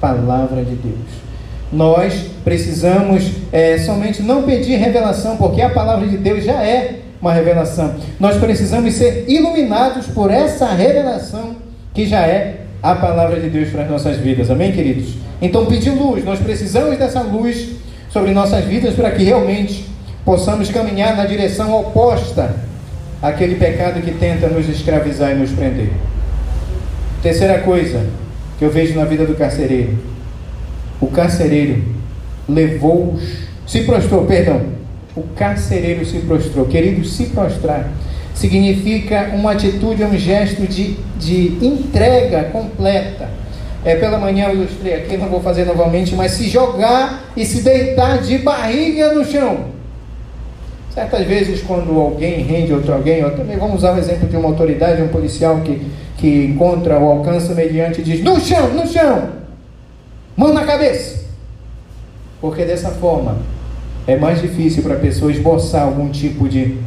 palavra 0.00 0.64
de 0.64 0.74
Deus. 0.74 1.28
Nós 1.72 2.14
precisamos 2.44 3.30
é, 3.52 3.78
somente 3.78 4.22
não 4.22 4.42
pedir 4.42 4.76
revelação, 4.76 5.36
porque 5.36 5.60
a 5.60 5.70
palavra 5.70 6.06
de 6.06 6.16
Deus 6.16 6.44
já 6.44 6.62
é 6.62 7.00
uma 7.20 7.32
revelação. 7.32 7.94
Nós 8.18 8.36
precisamos 8.36 8.94
ser 8.94 9.24
iluminados 9.28 10.06
por 10.06 10.30
essa 10.30 10.66
revelação 10.72 11.56
que 11.92 12.06
já 12.06 12.26
é 12.26 12.60
a 12.82 12.94
palavra 12.94 13.40
de 13.40 13.50
Deus 13.50 13.70
para 13.70 13.82
as 13.82 13.90
nossas 13.90 14.16
vidas. 14.16 14.50
Amém, 14.50 14.72
queridos? 14.72 15.14
Então, 15.42 15.66
pedir 15.66 15.90
luz, 15.90 16.24
nós 16.24 16.38
precisamos 16.38 16.96
dessa 16.96 17.20
luz 17.20 17.70
sobre 18.10 18.32
nossas 18.32 18.64
vidas 18.64 18.94
para 18.94 19.10
que 19.10 19.22
realmente 19.22 19.84
possamos 20.28 20.70
caminhar 20.70 21.16
na 21.16 21.24
direção 21.24 21.74
oposta 21.74 22.54
àquele 23.22 23.54
pecado 23.54 24.02
que 24.02 24.10
tenta 24.10 24.46
nos 24.46 24.68
escravizar 24.68 25.32
e 25.32 25.36
nos 25.36 25.50
prender. 25.52 25.88
Terceira 27.22 27.60
coisa 27.60 28.04
que 28.58 28.64
eu 28.66 28.70
vejo 28.70 28.94
na 28.94 29.06
vida 29.06 29.24
do 29.24 29.34
carcereiro: 29.34 29.96
o 31.00 31.06
carcereiro 31.06 31.82
levou, 32.46 33.18
se 33.66 33.84
prostrou, 33.84 34.26
perdão, 34.26 34.60
o 35.16 35.22
carcereiro 35.34 36.04
se 36.04 36.18
prostrou. 36.18 36.66
Querido, 36.66 37.06
se 37.06 37.24
prostrar 37.28 37.88
significa 38.34 39.30
uma 39.32 39.52
atitude, 39.52 40.04
um 40.04 40.18
gesto 40.18 40.66
de, 40.66 40.98
de 41.18 41.56
entrega 41.64 42.44
completa. 42.52 43.30
É, 43.82 43.96
pela 43.96 44.18
manhã 44.18 44.48
eu 44.48 44.56
ilustrei 44.56 44.92
aqui, 44.92 45.16
não 45.16 45.30
vou 45.30 45.40
fazer 45.40 45.64
novamente, 45.64 46.14
mas 46.14 46.32
se 46.32 46.50
jogar 46.50 47.30
e 47.34 47.46
se 47.46 47.62
deitar 47.62 48.18
de 48.18 48.36
barriga 48.36 49.14
no 49.14 49.24
chão. 49.24 49.77
Certas 50.94 51.26
vezes, 51.26 51.62
quando 51.62 51.98
alguém 51.98 52.42
rende 52.42 52.72
outro 52.72 52.92
alguém, 52.92 53.22
também 53.30 53.56
vamos 53.56 53.76
usar 53.76 53.94
o 53.94 53.98
exemplo 53.98 54.28
de 54.28 54.36
uma 54.36 54.48
autoridade, 54.48 55.02
um 55.02 55.08
policial 55.08 55.60
que, 55.60 55.80
que 56.16 56.46
encontra 56.46 56.98
ou 56.98 57.12
alcança 57.12 57.54
mediante 57.54 58.00
e 58.00 58.04
diz: 58.04 58.22
no 58.22 58.40
chão, 58.40 58.68
no 58.74 58.86
chão, 58.86 59.28
mão 60.36 60.52
na 60.52 60.64
cabeça. 60.64 61.26
Porque 62.40 62.64
dessa 62.64 62.90
forma 62.90 63.38
é 64.06 64.16
mais 64.16 64.40
difícil 64.40 64.82
para 64.82 64.94
a 64.94 64.98
pessoa 64.98 65.30
esboçar 65.30 65.82
algum 65.82 66.08
tipo 66.08 66.48
de 66.48 66.78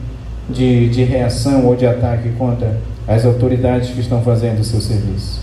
de, 0.51 0.89
de 0.89 1.03
reação 1.03 1.65
ou 1.65 1.75
de 1.75 1.85
ataque 1.85 2.29
contra 2.37 2.77
as 3.07 3.25
autoridades 3.25 3.89
que 3.89 3.99
estão 3.99 4.21
fazendo 4.21 4.59
o 4.59 4.63
seu 4.63 4.81
serviço. 4.81 5.41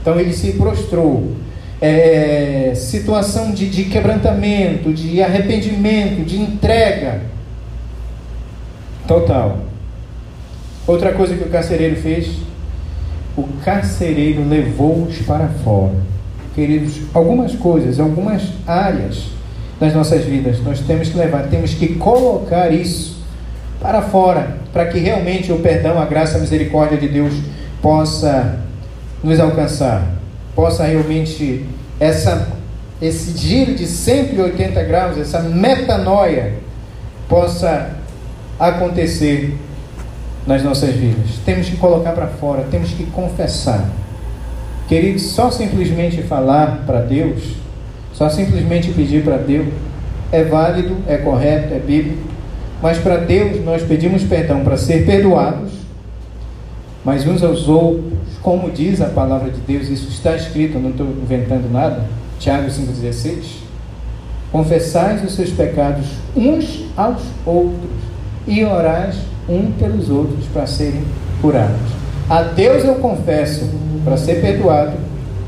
Então 0.00 0.18
ele 0.18 0.32
se 0.32 0.52
prostrou. 0.52 1.32
É, 1.80 2.72
situação 2.74 3.52
de, 3.52 3.68
de 3.68 3.84
quebrantamento, 3.84 4.92
de 4.92 5.22
arrependimento, 5.22 6.24
de 6.24 6.40
entrega 6.40 7.20
total. 9.06 9.58
Outra 10.86 11.12
coisa 11.12 11.34
que 11.36 11.44
o 11.44 11.48
carcereiro 11.48 11.96
fez, 11.96 12.28
o 13.36 13.42
carcereiro 13.64 14.48
levou-os 14.48 15.18
para 15.18 15.48
fora. 15.64 15.94
Queridos, 16.54 17.00
algumas 17.12 17.54
coisas, 17.54 18.00
algumas 18.00 18.42
áreas 18.66 19.26
das 19.78 19.94
nossas 19.94 20.24
vidas, 20.24 20.62
nós 20.62 20.80
temos 20.80 21.08
que 21.08 21.18
levar, 21.18 21.48
temos 21.48 21.74
que 21.74 21.94
colocar 21.96 22.72
isso 22.72 23.16
para 23.80 24.00
fora, 24.00 24.56
para 24.72 24.86
que 24.86 24.98
realmente 24.98 25.52
o 25.52 25.58
perdão, 25.58 26.00
a 26.00 26.06
graça, 26.06 26.38
a 26.38 26.40
misericórdia 26.40 26.96
de 26.96 27.08
Deus 27.08 27.34
possa 27.82 28.58
nos 29.22 29.38
alcançar, 29.38 30.15
possa 30.56 30.84
realmente 30.84 31.64
essa 32.00 32.56
esse 33.00 33.36
giro 33.36 33.74
de 33.74 33.86
180 33.86 34.82
graus, 34.84 35.18
essa 35.18 35.40
metanoia 35.40 36.54
possa 37.28 37.90
acontecer 38.58 39.54
nas 40.46 40.62
nossas 40.62 40.94
vidas. 40.94 41.38
Temos 41.44 41.68
que 41.68 41.76
colocar 41.76 42.12
para 42.12 42.26
fora, 42.26 42.64
temos 42.70 42.90
que 42.92 43.04
confessar. 43.06 43.86
Queridos, 44.88 45.24
só 45.24 45.50
simplesmente 45.50 46.22
falar 46.22 46.84
para 46.86 47.00
Deus, 47.00 47.56
só 48.14 48.30
simplesmente 48.30 48.92
pedir 48.92 49.22
para 49.22 49.36
Deus, 49.36 49.66
é 50.32 50.44
válido, 50.44 50.96
é 51.06 51.18
correto, 51.18 51.74
é 51.74 51.78
bíblico, 51.78 52.22
mas 52.80 52.96
para 52.98 53.16
Deus 53.18 53.62
nós 53.64 53.82
pedimos 53.82 54.22
perdão 54.22 54.62
para 54.62 54.76
ser 54.76 55.04
perdoados, 55.04 55.72
mas 57.04 57.26
uns 57.26 57.42
aos 57.42 57.68
outros, 57.68 58.25
como 58.46 58.70
diz 58.70 59.00
a 59.00 59.06
palavra 59.06 59.50
de 59.50 59.58
Deus, 59.58 59.88
isso 59.88 60.08
está 60.08 60.36
escrito, 60.36 60.78
não 60.78 60.90
estou 60.90 61.04
inventando 61.04 61.68
nada, 61.68 62.04
Tiago 62.38 62.68
5,16, 62.68 63.38
confessais 64.52 65.24
os 65.24 65.34
seus 65.34 65.50
pecados 65.50 66.06
uns 66.36 66.84
aos 66.96 67.22
outros 67.44 67.90
e 68.46 68.62
orais 68.62 69.16
um 69.48 69.72
pelos 69.72 70.08
outros 70.10 70.44
para 70.52 70.64
serem 70.64 71.02
curados. 71.42 71.90
A 72.30 72.42
Deus 72.42 72.84
eu 72.84 72.94
confesso 72.94 73.68
para 74.04 74.16
ser 74.16 74.40
perdoado 74.40 74.92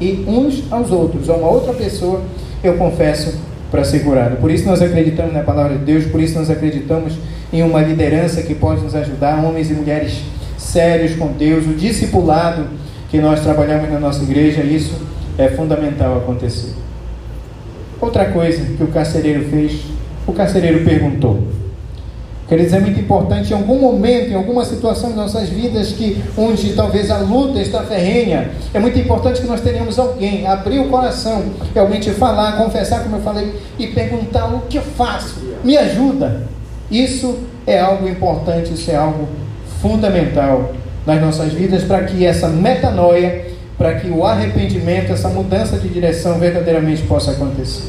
e 0.00 0.24
uns 0.26 0.64
aos 0.68 0.90
outros, 0.90 1.30
a 1.30 1.34
uma 1.34 1.50
outra 1.50 1.74
pessoa 1.74 2.20
eu 2.64 2.76
confesso 2.78 3.38
para 3.70 3.84
ser 3.84 4.00
curado. 4.00 4.38
Por 4.38 4.50
isso 4.50 4.66
nós 4.66 4.82
acreditamos 4.82 5.32
na 5.32 5.44
palavra 5.44 5.78
de 5.78 5.84
Deus, 5.84 6.04
por 6.06 6.20
isso 6.20 6.37
nós 6.37 6.50
acreditamos 6.50 7.12
em 7.52 7.62
uma 7.62 7.80
liderança 7.80 8.42
que 8.42 8.56
pode 8.56 8.80
nos 8.80 8.96
ajudar, 8.96 9.44
homens 9.44 9.70
e 9.70 9.74
mulheres 9.74 10.18
sérios 10.56 11.14
com 11.14 11.28
Deus, 11.28 11.64
o 11.64 11.74
discipulado 11.74 12.66
que 13.08 13.18
nós 13.18 13.40
trabalhamos 13.40 13.90
na 13.90 13.98
nossa 13.98 14.22
igreja, 14.22 14.62
isso 14.62 14.94
é 15.38 15.48
fundamental 15.48 16.18
acontecer. 16.18 16.74
Outra 18.00 18.26
coisa 18.26 18.64
que 18.76 18.82
o 18.82 18.88
carcereiro 18.88 19.48
fez, 19.48 19.80
o 20.26 20.32
carcereiro 20.32 20.84
perguntou: 20.84 21.42
Queridos, 22.48 22.72
é 22.72 22.80
muito 22.80 22.98
importante 22.98 23.52
em 23.52 23.56
algum 23.56 23.78
momento, 23.78 24.30
em 24.30 24.34
alguma 24.34 24.64
situação 24.64 25.10
de 25.10 25.16
nossas 25.16 25.48
vidas 25.48 25.92
que 25.92 26.22
onde 26.36 26.72
talvez 26.72 27.10
a 27.10 27.18
luta 27.18 27.60
está 27.60 27.82
ferrenha, 27.82 28.50
é 28.72 28.78
muito 28.78 28.98
importante 28.98 29.40
que 29.40 29.46
nós 29.46 29.60
tenhamos 29.60 29.98
alguém 29.98 30.46
abrir 30.46 30.78
o 30.78 30.88
coração, 30.88 31.44
realmente 31.74 32.10
falar, 32.10 32.56
confessar, 32.56 33.02
como 33.02 33.16
eu 33.16 33.20
falei, 33.20 33.52
e 33.78 33.88
perguntar 33.88 34.46
o 34.46 34.60
que 34.62 34.78
eu 34.78 34.82
faço, 34.82 35.42
me 35.62 35.76
ajuda. 35.76 36.48
Isso 36.90 37.38
é 37.66 37.78
algo 37.80 38.08
importante, 38.08 38.72
isso 38.72 38.90
é 38.90 38.96
algo 38.96 39.28
fundamental 39.82 40.72
nas 41.08 41.22
nossas 41.22 41.54
vidas 41.54 41.84
para 41.84 42.04
que 42.04 42.26
essa 42.26 42.48
metanoia, 42.48 43.46
para 43.78 43.94
que 43.94 44.10
o 44.10 44.26
arrependimento, 44.26 45.10
essa 45.10 45.30
mudança 45.30 45.78
de 45.78 45.88
direção 45.88 46.38
verdadeiramente 46.38 47.02
possa 47.04 47.30
acontecer. 47.30 47.88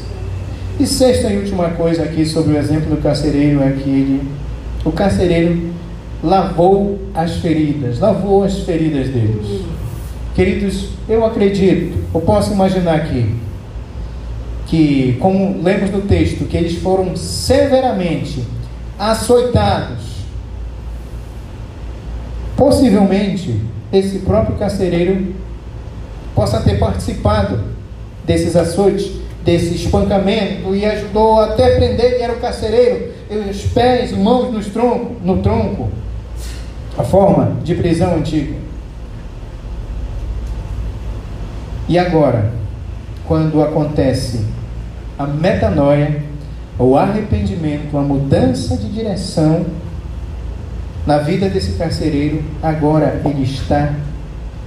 E 0.78 0.86
sexta 0.86 1.28
e 1.28 1.36
última 1.36 1.68
coisa 1.68 2.02
aqui 2.02 2.24
sobre 2.24 2.54
o 2.54 2.56
exemplo 2.56 2.88
do 2.88 3.02
carcereiro 3.02 3.62
é 3.62 3.72
que 3.72 3.90
ele 3.90 4.22
o 4.82 4.90
carcereiro 4.90 5.74
lavou 6.24 6.98
as 7.14 7.36
feridas, 7.36 7.98
lavou 7.98 8.42
as 8.42 8.60
feridas 8.60 9.08
deles. 9.08 9.66
Queridos, 10.34 10.88
eu 11.06 11.22
acredito, 11.22 11.98
eu 12.14 12.20
posso 12.22 12.54
imaginar 12.54 12.94
aqui, 12.94 13.34
que, 14.66 15.18
como 15.20 15.60
lemos 15.62 15.90
no 15.90 16.00
texto, 16.02 16.46
que 16.46 16.56
eles 16.56 16.76
foram 16.78 17.14
severamente 17.14 18.42
açoitados. 18.98 20.09
Possivelmente, 22.60 23.58
esse 23.90 24.18
próprio 24.18 24.54
carcereiro 24.58 25.34
possa 26.34 26.60
ter 26.60 26.78
participado 26.78 27.58
desses 28.22 28.54
açoites, 28.54 29.12
desse 29.42 29.76
espancamento 29.76 30.74
e 30.74 30.84
ajudou 30.84 31.40
até 31.40 31.76
prender, 31.76 32.12
ele 32.12 32.22
era 32.22 32.34
o 32.34 32.38
carcereiro, 32.38 33.14
os 33.48 33.62
pés, 33.62 34.12
mãos 34.12 34.66
tronco, 34.66 35.16
no 35.24 35.38
tronco, 35.38 35.88
a 36.98 37.02
forma 37.02 37.56
de 37.64 37.76
prisão 37.76 38.16
antiga. 38.16 38.54
E 41.88 41.98
agora, 41.98 42.52
quando 43.26 43.62
acontece 43.62 44.44
a 45.18 45.26
metanoia, 45.26 46.24
o 46.78 46.94
arrependimento, 46.94 47.96
a 47.96 48.02
mudança 48.02 48.76
de 48.76 48.90
direção 48.90 49.64
na 51.06 51.18
vida 51.18 51.48
desse 51.48 51.72
carcereiro, 51.72 52.42
agora 52.62 53.20
ele 53.24 53.42
está 53.42 53.92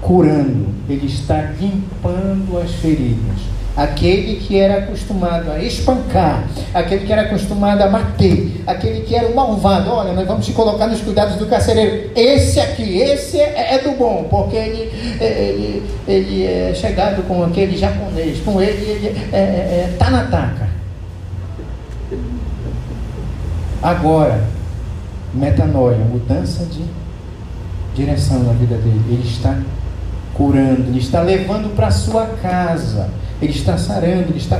curando, 0.01 0.67
ele 0.89 1.07
está 1.07 1.51
limpando 1.59 2.59
as 2.61 2.71
feridas 2.73 3.53
aquele 3.75 4.35
que 4.35 4.57
era 4.57 4.83
acostumado 4.83 5.51
a 5.51 5.59
espancar, 5.59 6.43
aquele 6.73 7.05
que 7.05 7.11
era 7.11 7.23
acostumado 7.23 7.81
a 7.81 7.87
bater, 7.87 8.61
aquele 8.67 9.01
que 9.01 9.15
era 9.15 9.27
o 9.27 9.35
malvado. 9.35 9.89
Olha, 9.89 10.13
nós 10.13 10.27
vamos 10.27 10.45
te 10.45 10.53
colocar 10.53 10.87
nos 10.87 11.01
cuidados 11.01 11.35
do 11.35 11.47
carcereiro. 11.47 12.11
Esse 12.15 12.59
aqui, 12.59 12.97
esse 12.97 13.39
é, 13.39 13.75
é 13.75 13.79
do 13.79 13.91
bom, 13.97 14.27
porque 14.29 14.55
ele, 14.55 14.91
é, 15.19 15.25
ele, 15.25 15.83
ele 16.07 16.45
é 16.45 16.73
chegado 16.75 17.23
com 17.27 17.43
aquele 17.43 17.75
japonês, 17.75 18.39
com 18.41 18.61
ele, 18.61 18.89
ele 18.89 19.07
é, 19.31 19.37
é, 19.37 19.39
é, 19.39 19.95
tá 19.97 20.09
na 20.09 20.23
taca. 20.25 20.69
Agora, 23.81 24.41
metanoia, 25.33 25.97
mudança 25.97 26.65
de 26.65 26.83
direção 27.95 28.43
na 28.43 28.53
vida 28.53 28.75
dele. 28.75 29.01
Ele 29.09 29.27
está 29.27 29.57
curando, 30.33 30.87
ele 30.87 30.99
está 30.99 31.21
levando 31.21 31.75
para 31.75 31.91
sua 31.91 32.25
casa 32.41 33.09
ele 33.43 33.51
está 33.51 33.77
sarando, 33.77 34.29
ele 34.29 34.37
está 34.37 34.59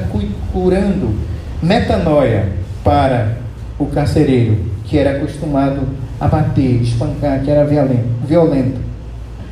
curando. 0.52 1.16
Metanoia 1.62 2.50
para 2.84 3.38
o 3.80 3.86
carcereiro, 3.86 4.58
que 4.86 4.98
era 4.98 5.18
acostumado 5.18 5.82
a 6.20 6.28
bater, 6.28 6.82
espancar, 6.82 7.42
que 7.42 7.50
era 7.50 7.66
violento. 7.66 8.82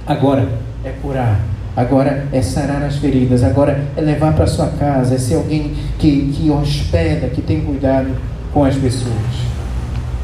Agora 0.05 0.47
é 0.83 0.89
curar, 1.01 1.39
agora 1.75 2.27
é 2.31 2.41
sarar 2.41 2.83
as 2.83 2.97
feridas, 2.97 3.43
agora 3.43 3.81
é 3.95 4.01
levar 4.01 4.33
para 4.33 4.47
sua 4.47 4.67
casa, 4.67 5.15
é 5.15 5.17
ser 5.17 5.35
alguém 5.35 5.73
que, 5.97 6.33
que 6.33 6.49
hospeda, 6.49 7.27
que 7.27 7.41
tem 7.41 7.61
cuidado 7.61 8.09
com 8.53 8.65
as 8.65 8.75
pessoas. 8.75 9.15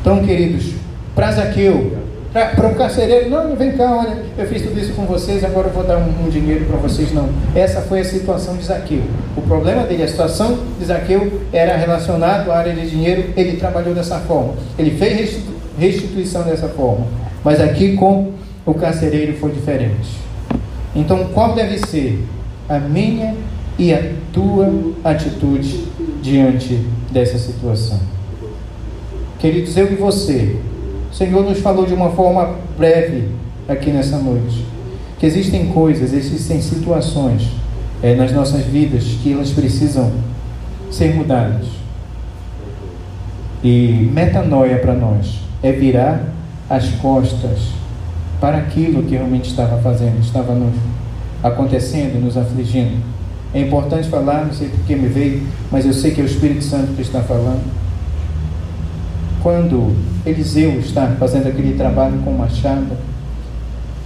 Então, 0.01 0.23
queridos, 0.25 0.73
para 1.17 1.31
Zaqueu, 1.31 1.97
para 2.31 2.67
um 2.67 2.75
carcereiro, 2.75 3.27
não, 3.31 3.55
vem 3.55 3.71
cá, 3.71 3.91
olha, 3.91 4.17
eu 4.37 4.45
fiz 4.45 4.61
tudo 4.61 4.79
isso 4.79 4.93
com 4.93 5.07
vocês, 5.07 5.43
agora 5.43 5.67
eu 5.67 5.73
vou 5.73 5.83
dar 5.83 5.97
um, 5.97 6.27
um 6.27 6.29
dinheiro 6.29 6.65
para 6.65 6.77
vocês. 6.77 7.11
Não. 7.11 7.27
Essa 7.55 7.81
foi 7.81 8.01
a 8.01 8.05
situação 8.05 8.55
de 8.55 8.63
Zaqueu. 8.63 9.01
O 9.35 9.41
problema 9.41 9.81
dele, 9.81 10.03
a 10.03 10.07
situação 10.07 10.59
de 10.79 10.85
Zaqueu 10.85 11.41
era 11.51 11.75
relacionado 11.75 12.51
à 12.51 12.57
área 12.59 12.71
de 12.71 12.87
dinheiro, 12.87 13.33
ele 13.35 13.57
trabalhou 13.57 13.95
dessa 13.95 14.19
forma. 14.19 14.53
Ele 14.77 14.91
fez 14.91 15.39
restituição 15.79 16.43
dessa 16.43 16.67
forma. 16.67 17.07
Mas 17.43 17.59
aqui 17.59 17.95
com 17.95 18.33
o 18.63 18.75
carcereiro 18.75 19.33
foi 19.37 19.53
diferente. 19.53 20.19
Então, 20.95 21.29
qual 21.33 21.55
deve 21.55 21.79
ser 21.79 22.23
a 22.69 22.77
minha 22.77 23.33
e 23.79 23.91
a 23.91 24.11
tua 24.31 24.71
atitude 25.03 25.83
diante 26.21 26.75
dessa 27.11 27.39
situação? 27.39 27.99
Queridos, 29.39 29.75
eu 29.75 29.91
e 29.91 29.95
você 29.95 30.55
Senhor 31.17 31.43
nos 31.43 31.59
falou 31.61 31.83
de 31.87 31.95
uma 31.95 32.11
forma 32.11 32.57
breve 32.77 33.29
aqui 33.67 33.89
nessa 33.89 34.19
noite. 34.19 34.63
Que 35.17 35.25
existem 35.25 35.65
coisas, 35.69 36.13
existem 36.13 36.61
situações 36.61 37.49
é, 38.03 38.13
nas 38.13 38.31
nossas 38.31 38.63
vidas 38.65 39.03
que 39.23 39.33
elas 39.33 39.49
precisam 39.49 40.11
ser 40.91 41.15
mudadas. 41.15 41.65
E 43.63 44.11
metanoia 44.13 44.77
para 44.77 44.93
nós 44.93 45.39
é 45.63 45.71
virar 45.71 46.21
as 46.69 46.87
costas 46.89 47.69
para 48.39 48.57
aquilo 48.57 49.01
que 49.01 49.15
realmente 49.15 49.49
estava 49.49 49.81
fazendo, 49.81 50.19
estava 50.21 50.53
nos 50.53 50.75
acontecendo, 51.41 52.21
nos 52.23 52.37
afligindo. 52.37 52.97
É 53.55 53.61
importante 53.61 54.07
falar, 54.07 54.45
não 54.45 54.53
sei 54.53 54.69
porque 54.69 54.95
me 54.95 55.07
veio, 55.07 55.47
mas 55.71 55.83
eu 55.83 55.93
sei 55.93 56.11
que 56.11 56.21
é 56.21 56.23
o 56.23 56.27
Espírito 56.27 56.63
Santo 56.63 56.93
que 56.93 57.01
está 57.01 57.21
falando 57.21 57.63
quando 59.41 59.95
Eliseu 60.27 60.79
está 60.79 61.07
fazendo 61.19 61.47
aquele 61.47 61.77
trabalho 61.77 62.19
com 62.23 62.31
o 62.31 62.37
machado, 62.37 62.97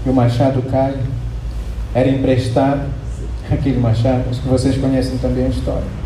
e 0.06 0.10
o 0.10 0.14
machado 0.14 0.62
cai. 0.70 0.96
Era 1.94 2.08
emprestado 2.08 2.82
aquele 3.52 3.80
machado, 3.80 4.24
acho 4.30 4.42
que 4.42 4.48
vocês 4.48 4.78
conhecem 4.78 5.18
também 5.18 5.46
a 5.46 5.50
história. 5.50 6.02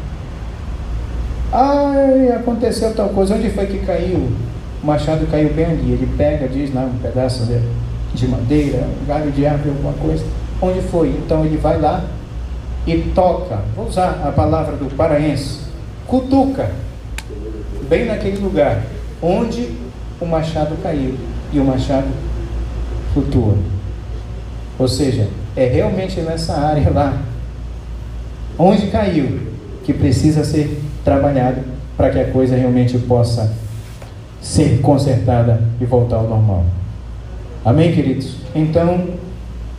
Ai, 1.51 2.31
aconteceu 2.31 2.93
tal 2.93 3.09
coisa, 3.09 3.35
onde 3.35 3.49
foi 3.49 3.65
que 3.67 3.79
caiu? 3.79 4.31
O 4.81 4.85
machado 4.85 5.25
caiu 5.27 5.53
bem 5.53 5.65
ali. 5.65 5.91
Ele 5.91 6.09
pega, 6.17 6.47
diz 6.47 6.73
lá 6.73 6.81
um 6.81 6.97
pedaço 6.97 7.45
de, 7.45 7.59
de 8.13 8.27
madeira, 8.27 8.87
um 9.01 9.05
galho 9.05 9.31
de 9.31 9.45
árvore, 9.45 9.69
alguma 9.69 9.93
coisa. 9.93 10.25
Onde 10.61 10.81
foi? 10.81 11.09
Então 11.09 11.45
ele 11.45 11.57
vai 11.57 11.79
lá 11.79 12.03
e 12.87 12.97
toca, 13.13 13.59
vou 13.75 13.87
usar 13.87 14.21
a 14.25 14.31
palavra 14.31 14.75
do 14.75 14.93
paraense, 14.95 15.61
cutuca, 16.07 16.69
bem 17.89 18.05
naquele 18.05 18.37
lugar 18.37 18.81
onde 19.21 19.84
o 20.19 20.25
machado 20.25 20.75
caiu 20.81 21.15
e 21.51 21.59
o 21.59 21.65
machado 21.65 22.07
flutua. 23.13 23.55
Ou 24.77 24.87
seja, 24.87 25.27
é 25.55 25.65
realmente 25.65 26.19
nessa 26.21 26.53
área 26.53 26.89
lá, 26.89 27.21
onde 28.57 28.87
caiu, 28.87 29.39
que 29.83 29.93
precisa 29.93 30.43
ser 30.43 30.81
trabalhado 31.03 31.61
para 31.95 32.09
que 32.09 32.19
a 32.19 32.31
coisa 32.31 32.55
realmente 32.55 32.97
possa 32.99 33.53
ser 34.41 34.81
consertada 34.81 35.61
e 35.79 35.85
voltar 35.85 36.17
ao 36.17 36.27
normal. 36.27 36.65
Amém, 37.63 37.93
queridos? 37.93 38.35
Então, 38.53 39.07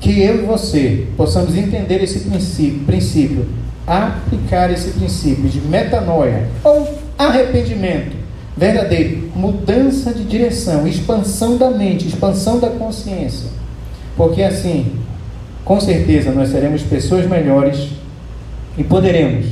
que 0.01 0.21
eu 0.21 0.43
e 0.43 0.47
você 0.47 1.07
possamos 1.17 1.57
entender 1.57 2.03
esse 2.03 2.21
princípio, 2.21 2.81
princípio, 2.85 3.47
aplicar 3.87 4.71
esse 4.71 4.91
princípio 4.91 5.49
de 5.49 5.61
metanoia 5.61 6.49
ou 6.65 6.89
arrependimento 7.19 8.26
verdadeiro, 8.57 9.31
mudança 9.35 10.15
de 10.15 10.25
direção, 10.25 10.87
expansão 10.87 11.59
da 11.59 11.71
mente, 11.71 12.09
expansão 12.09 12.59
da 12.59 12.71
consciência. 12.71 13.51
Porque 14.17 14.43
assim, 14.43 14.93
com 15.65 15.79
certeza 15.79 16.33
nós 16.33 16.49
seremos 16.49 16.83
pessoas 16.83 17.27
melhores 17.27 17.91
e 18.79 18.85
poderemos, 18.85 19.47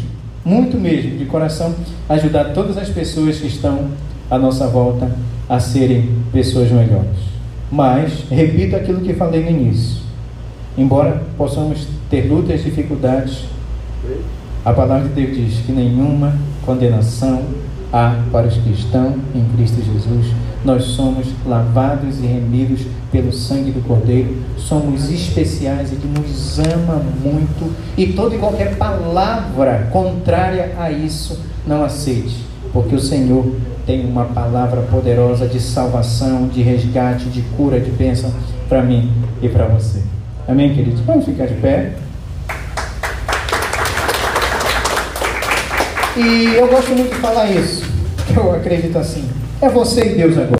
muito 0.44 0.78
mesmo, 0.78 1.18
de 1.18 1.26
coração, 1.26 1.74
ajudar 2.08 2.52
todas 2.52 2.78
as 2.78 2.88
pessoas 2.88 3.38
que 3.38 3.46
estão 3.46 3.90
à 4.30 4.38
nossa 4.38 4.66
volta 4.66 5.10
a 5.48 5.60
serem 5.60 6.10
pessoas 6.32 6.70
melhores. 6.70 7.34
Mas, 7.70 8.24
repito 8.30 8.76
aquilo 8.76 9.00
que 9.00 9.14
falei 9.14 9.42
no 9.42 9.50
início: 9.50 10.02
embora 10.78 11.22
possamos 11.36 11.86
ter 12.08 12.22
lutas, 12.22 12.62
dificuldades, 12.62 13.44
a 14.64 14.72
palavra 14.72 15.08
de 15.08 15.14
Deus 15.14 15.36
diz 15.36 15.66
que 15.66 15.72
nenhuma 15.72 16.36
condenação 16.64 17.42
há 17.94 18.16
para 18.32 18.48
os 18.48 18.54
que 18.54 18.72
estão 18.72 19.14
em 19.32 19.44
Cristo 19.54 19.76
Jesus. 19.80 20.26
Nós 20.64 20.82
somos 20.82 21.28
lavados 21.46 22.18
e 22.18 22.26
remidos 22.26 22.80
pelo 23.12 23.32
sangue 23.32 23.70
do 23.70 23.86
Cordeiro, 23.86 24.36
somos 24.56 25.08
especiais 25.10 25.92
e 25.92 25.96
que 25.96 26.08
nos 26.08 26.58
ama 26.58 27.00
muito, 27.22 27.72
e 27.96 28.08
toda 28.08 28.34
e 28.34 28.38
qualquer 28.38 28.76
palavra 28.76 29.88
contrária 29.92 30.74
a 30.76 30.90
isso 30.90 31.38
não 31.64 31.84
aceite, 31.84 32.44
porque 32.72 32.96
o 32.96 33.00
Senhor 33.00 33.54
tem 33.86 34.04
uma 34.04 34.24
palavra 34.24 34.80
poderosa 34.82 35.46
de 35.46 35.60
salvação, 35.60 36.48
de 36.48 36.62
resgate, 36.62 37.26
de 37.26 37.42
cura, 37.56 37.78
de 37.78 37.90
bênção 37.90 38.32
para 38.68 38.82
mim 38.82 39.12
e 39.40 39.48
para 39.48 39.66
você. 39.66 40.02
Amém, 40.48 40.74
queridos? 40.74 41.00
Vamos 41.00 41.26
ficar 41.26 41.46
de 41.46 41.54
pé. 41.54 41.92
E 46.16 46.54
eu 46.54 46.68
gosto 46.68 46.92
muito 46.92 47.12
de 47.12 47.20
falar 47.20 47.50
isso, 47.50 47.83
eu 48.36 48.54
acredito 48.54 48.98
assim. 48.98 49.28
É 49.60 49.68
você 49.68 50.12
e 50.12 50.14
Deus 50.14 50.36
agora. 50.36 50.50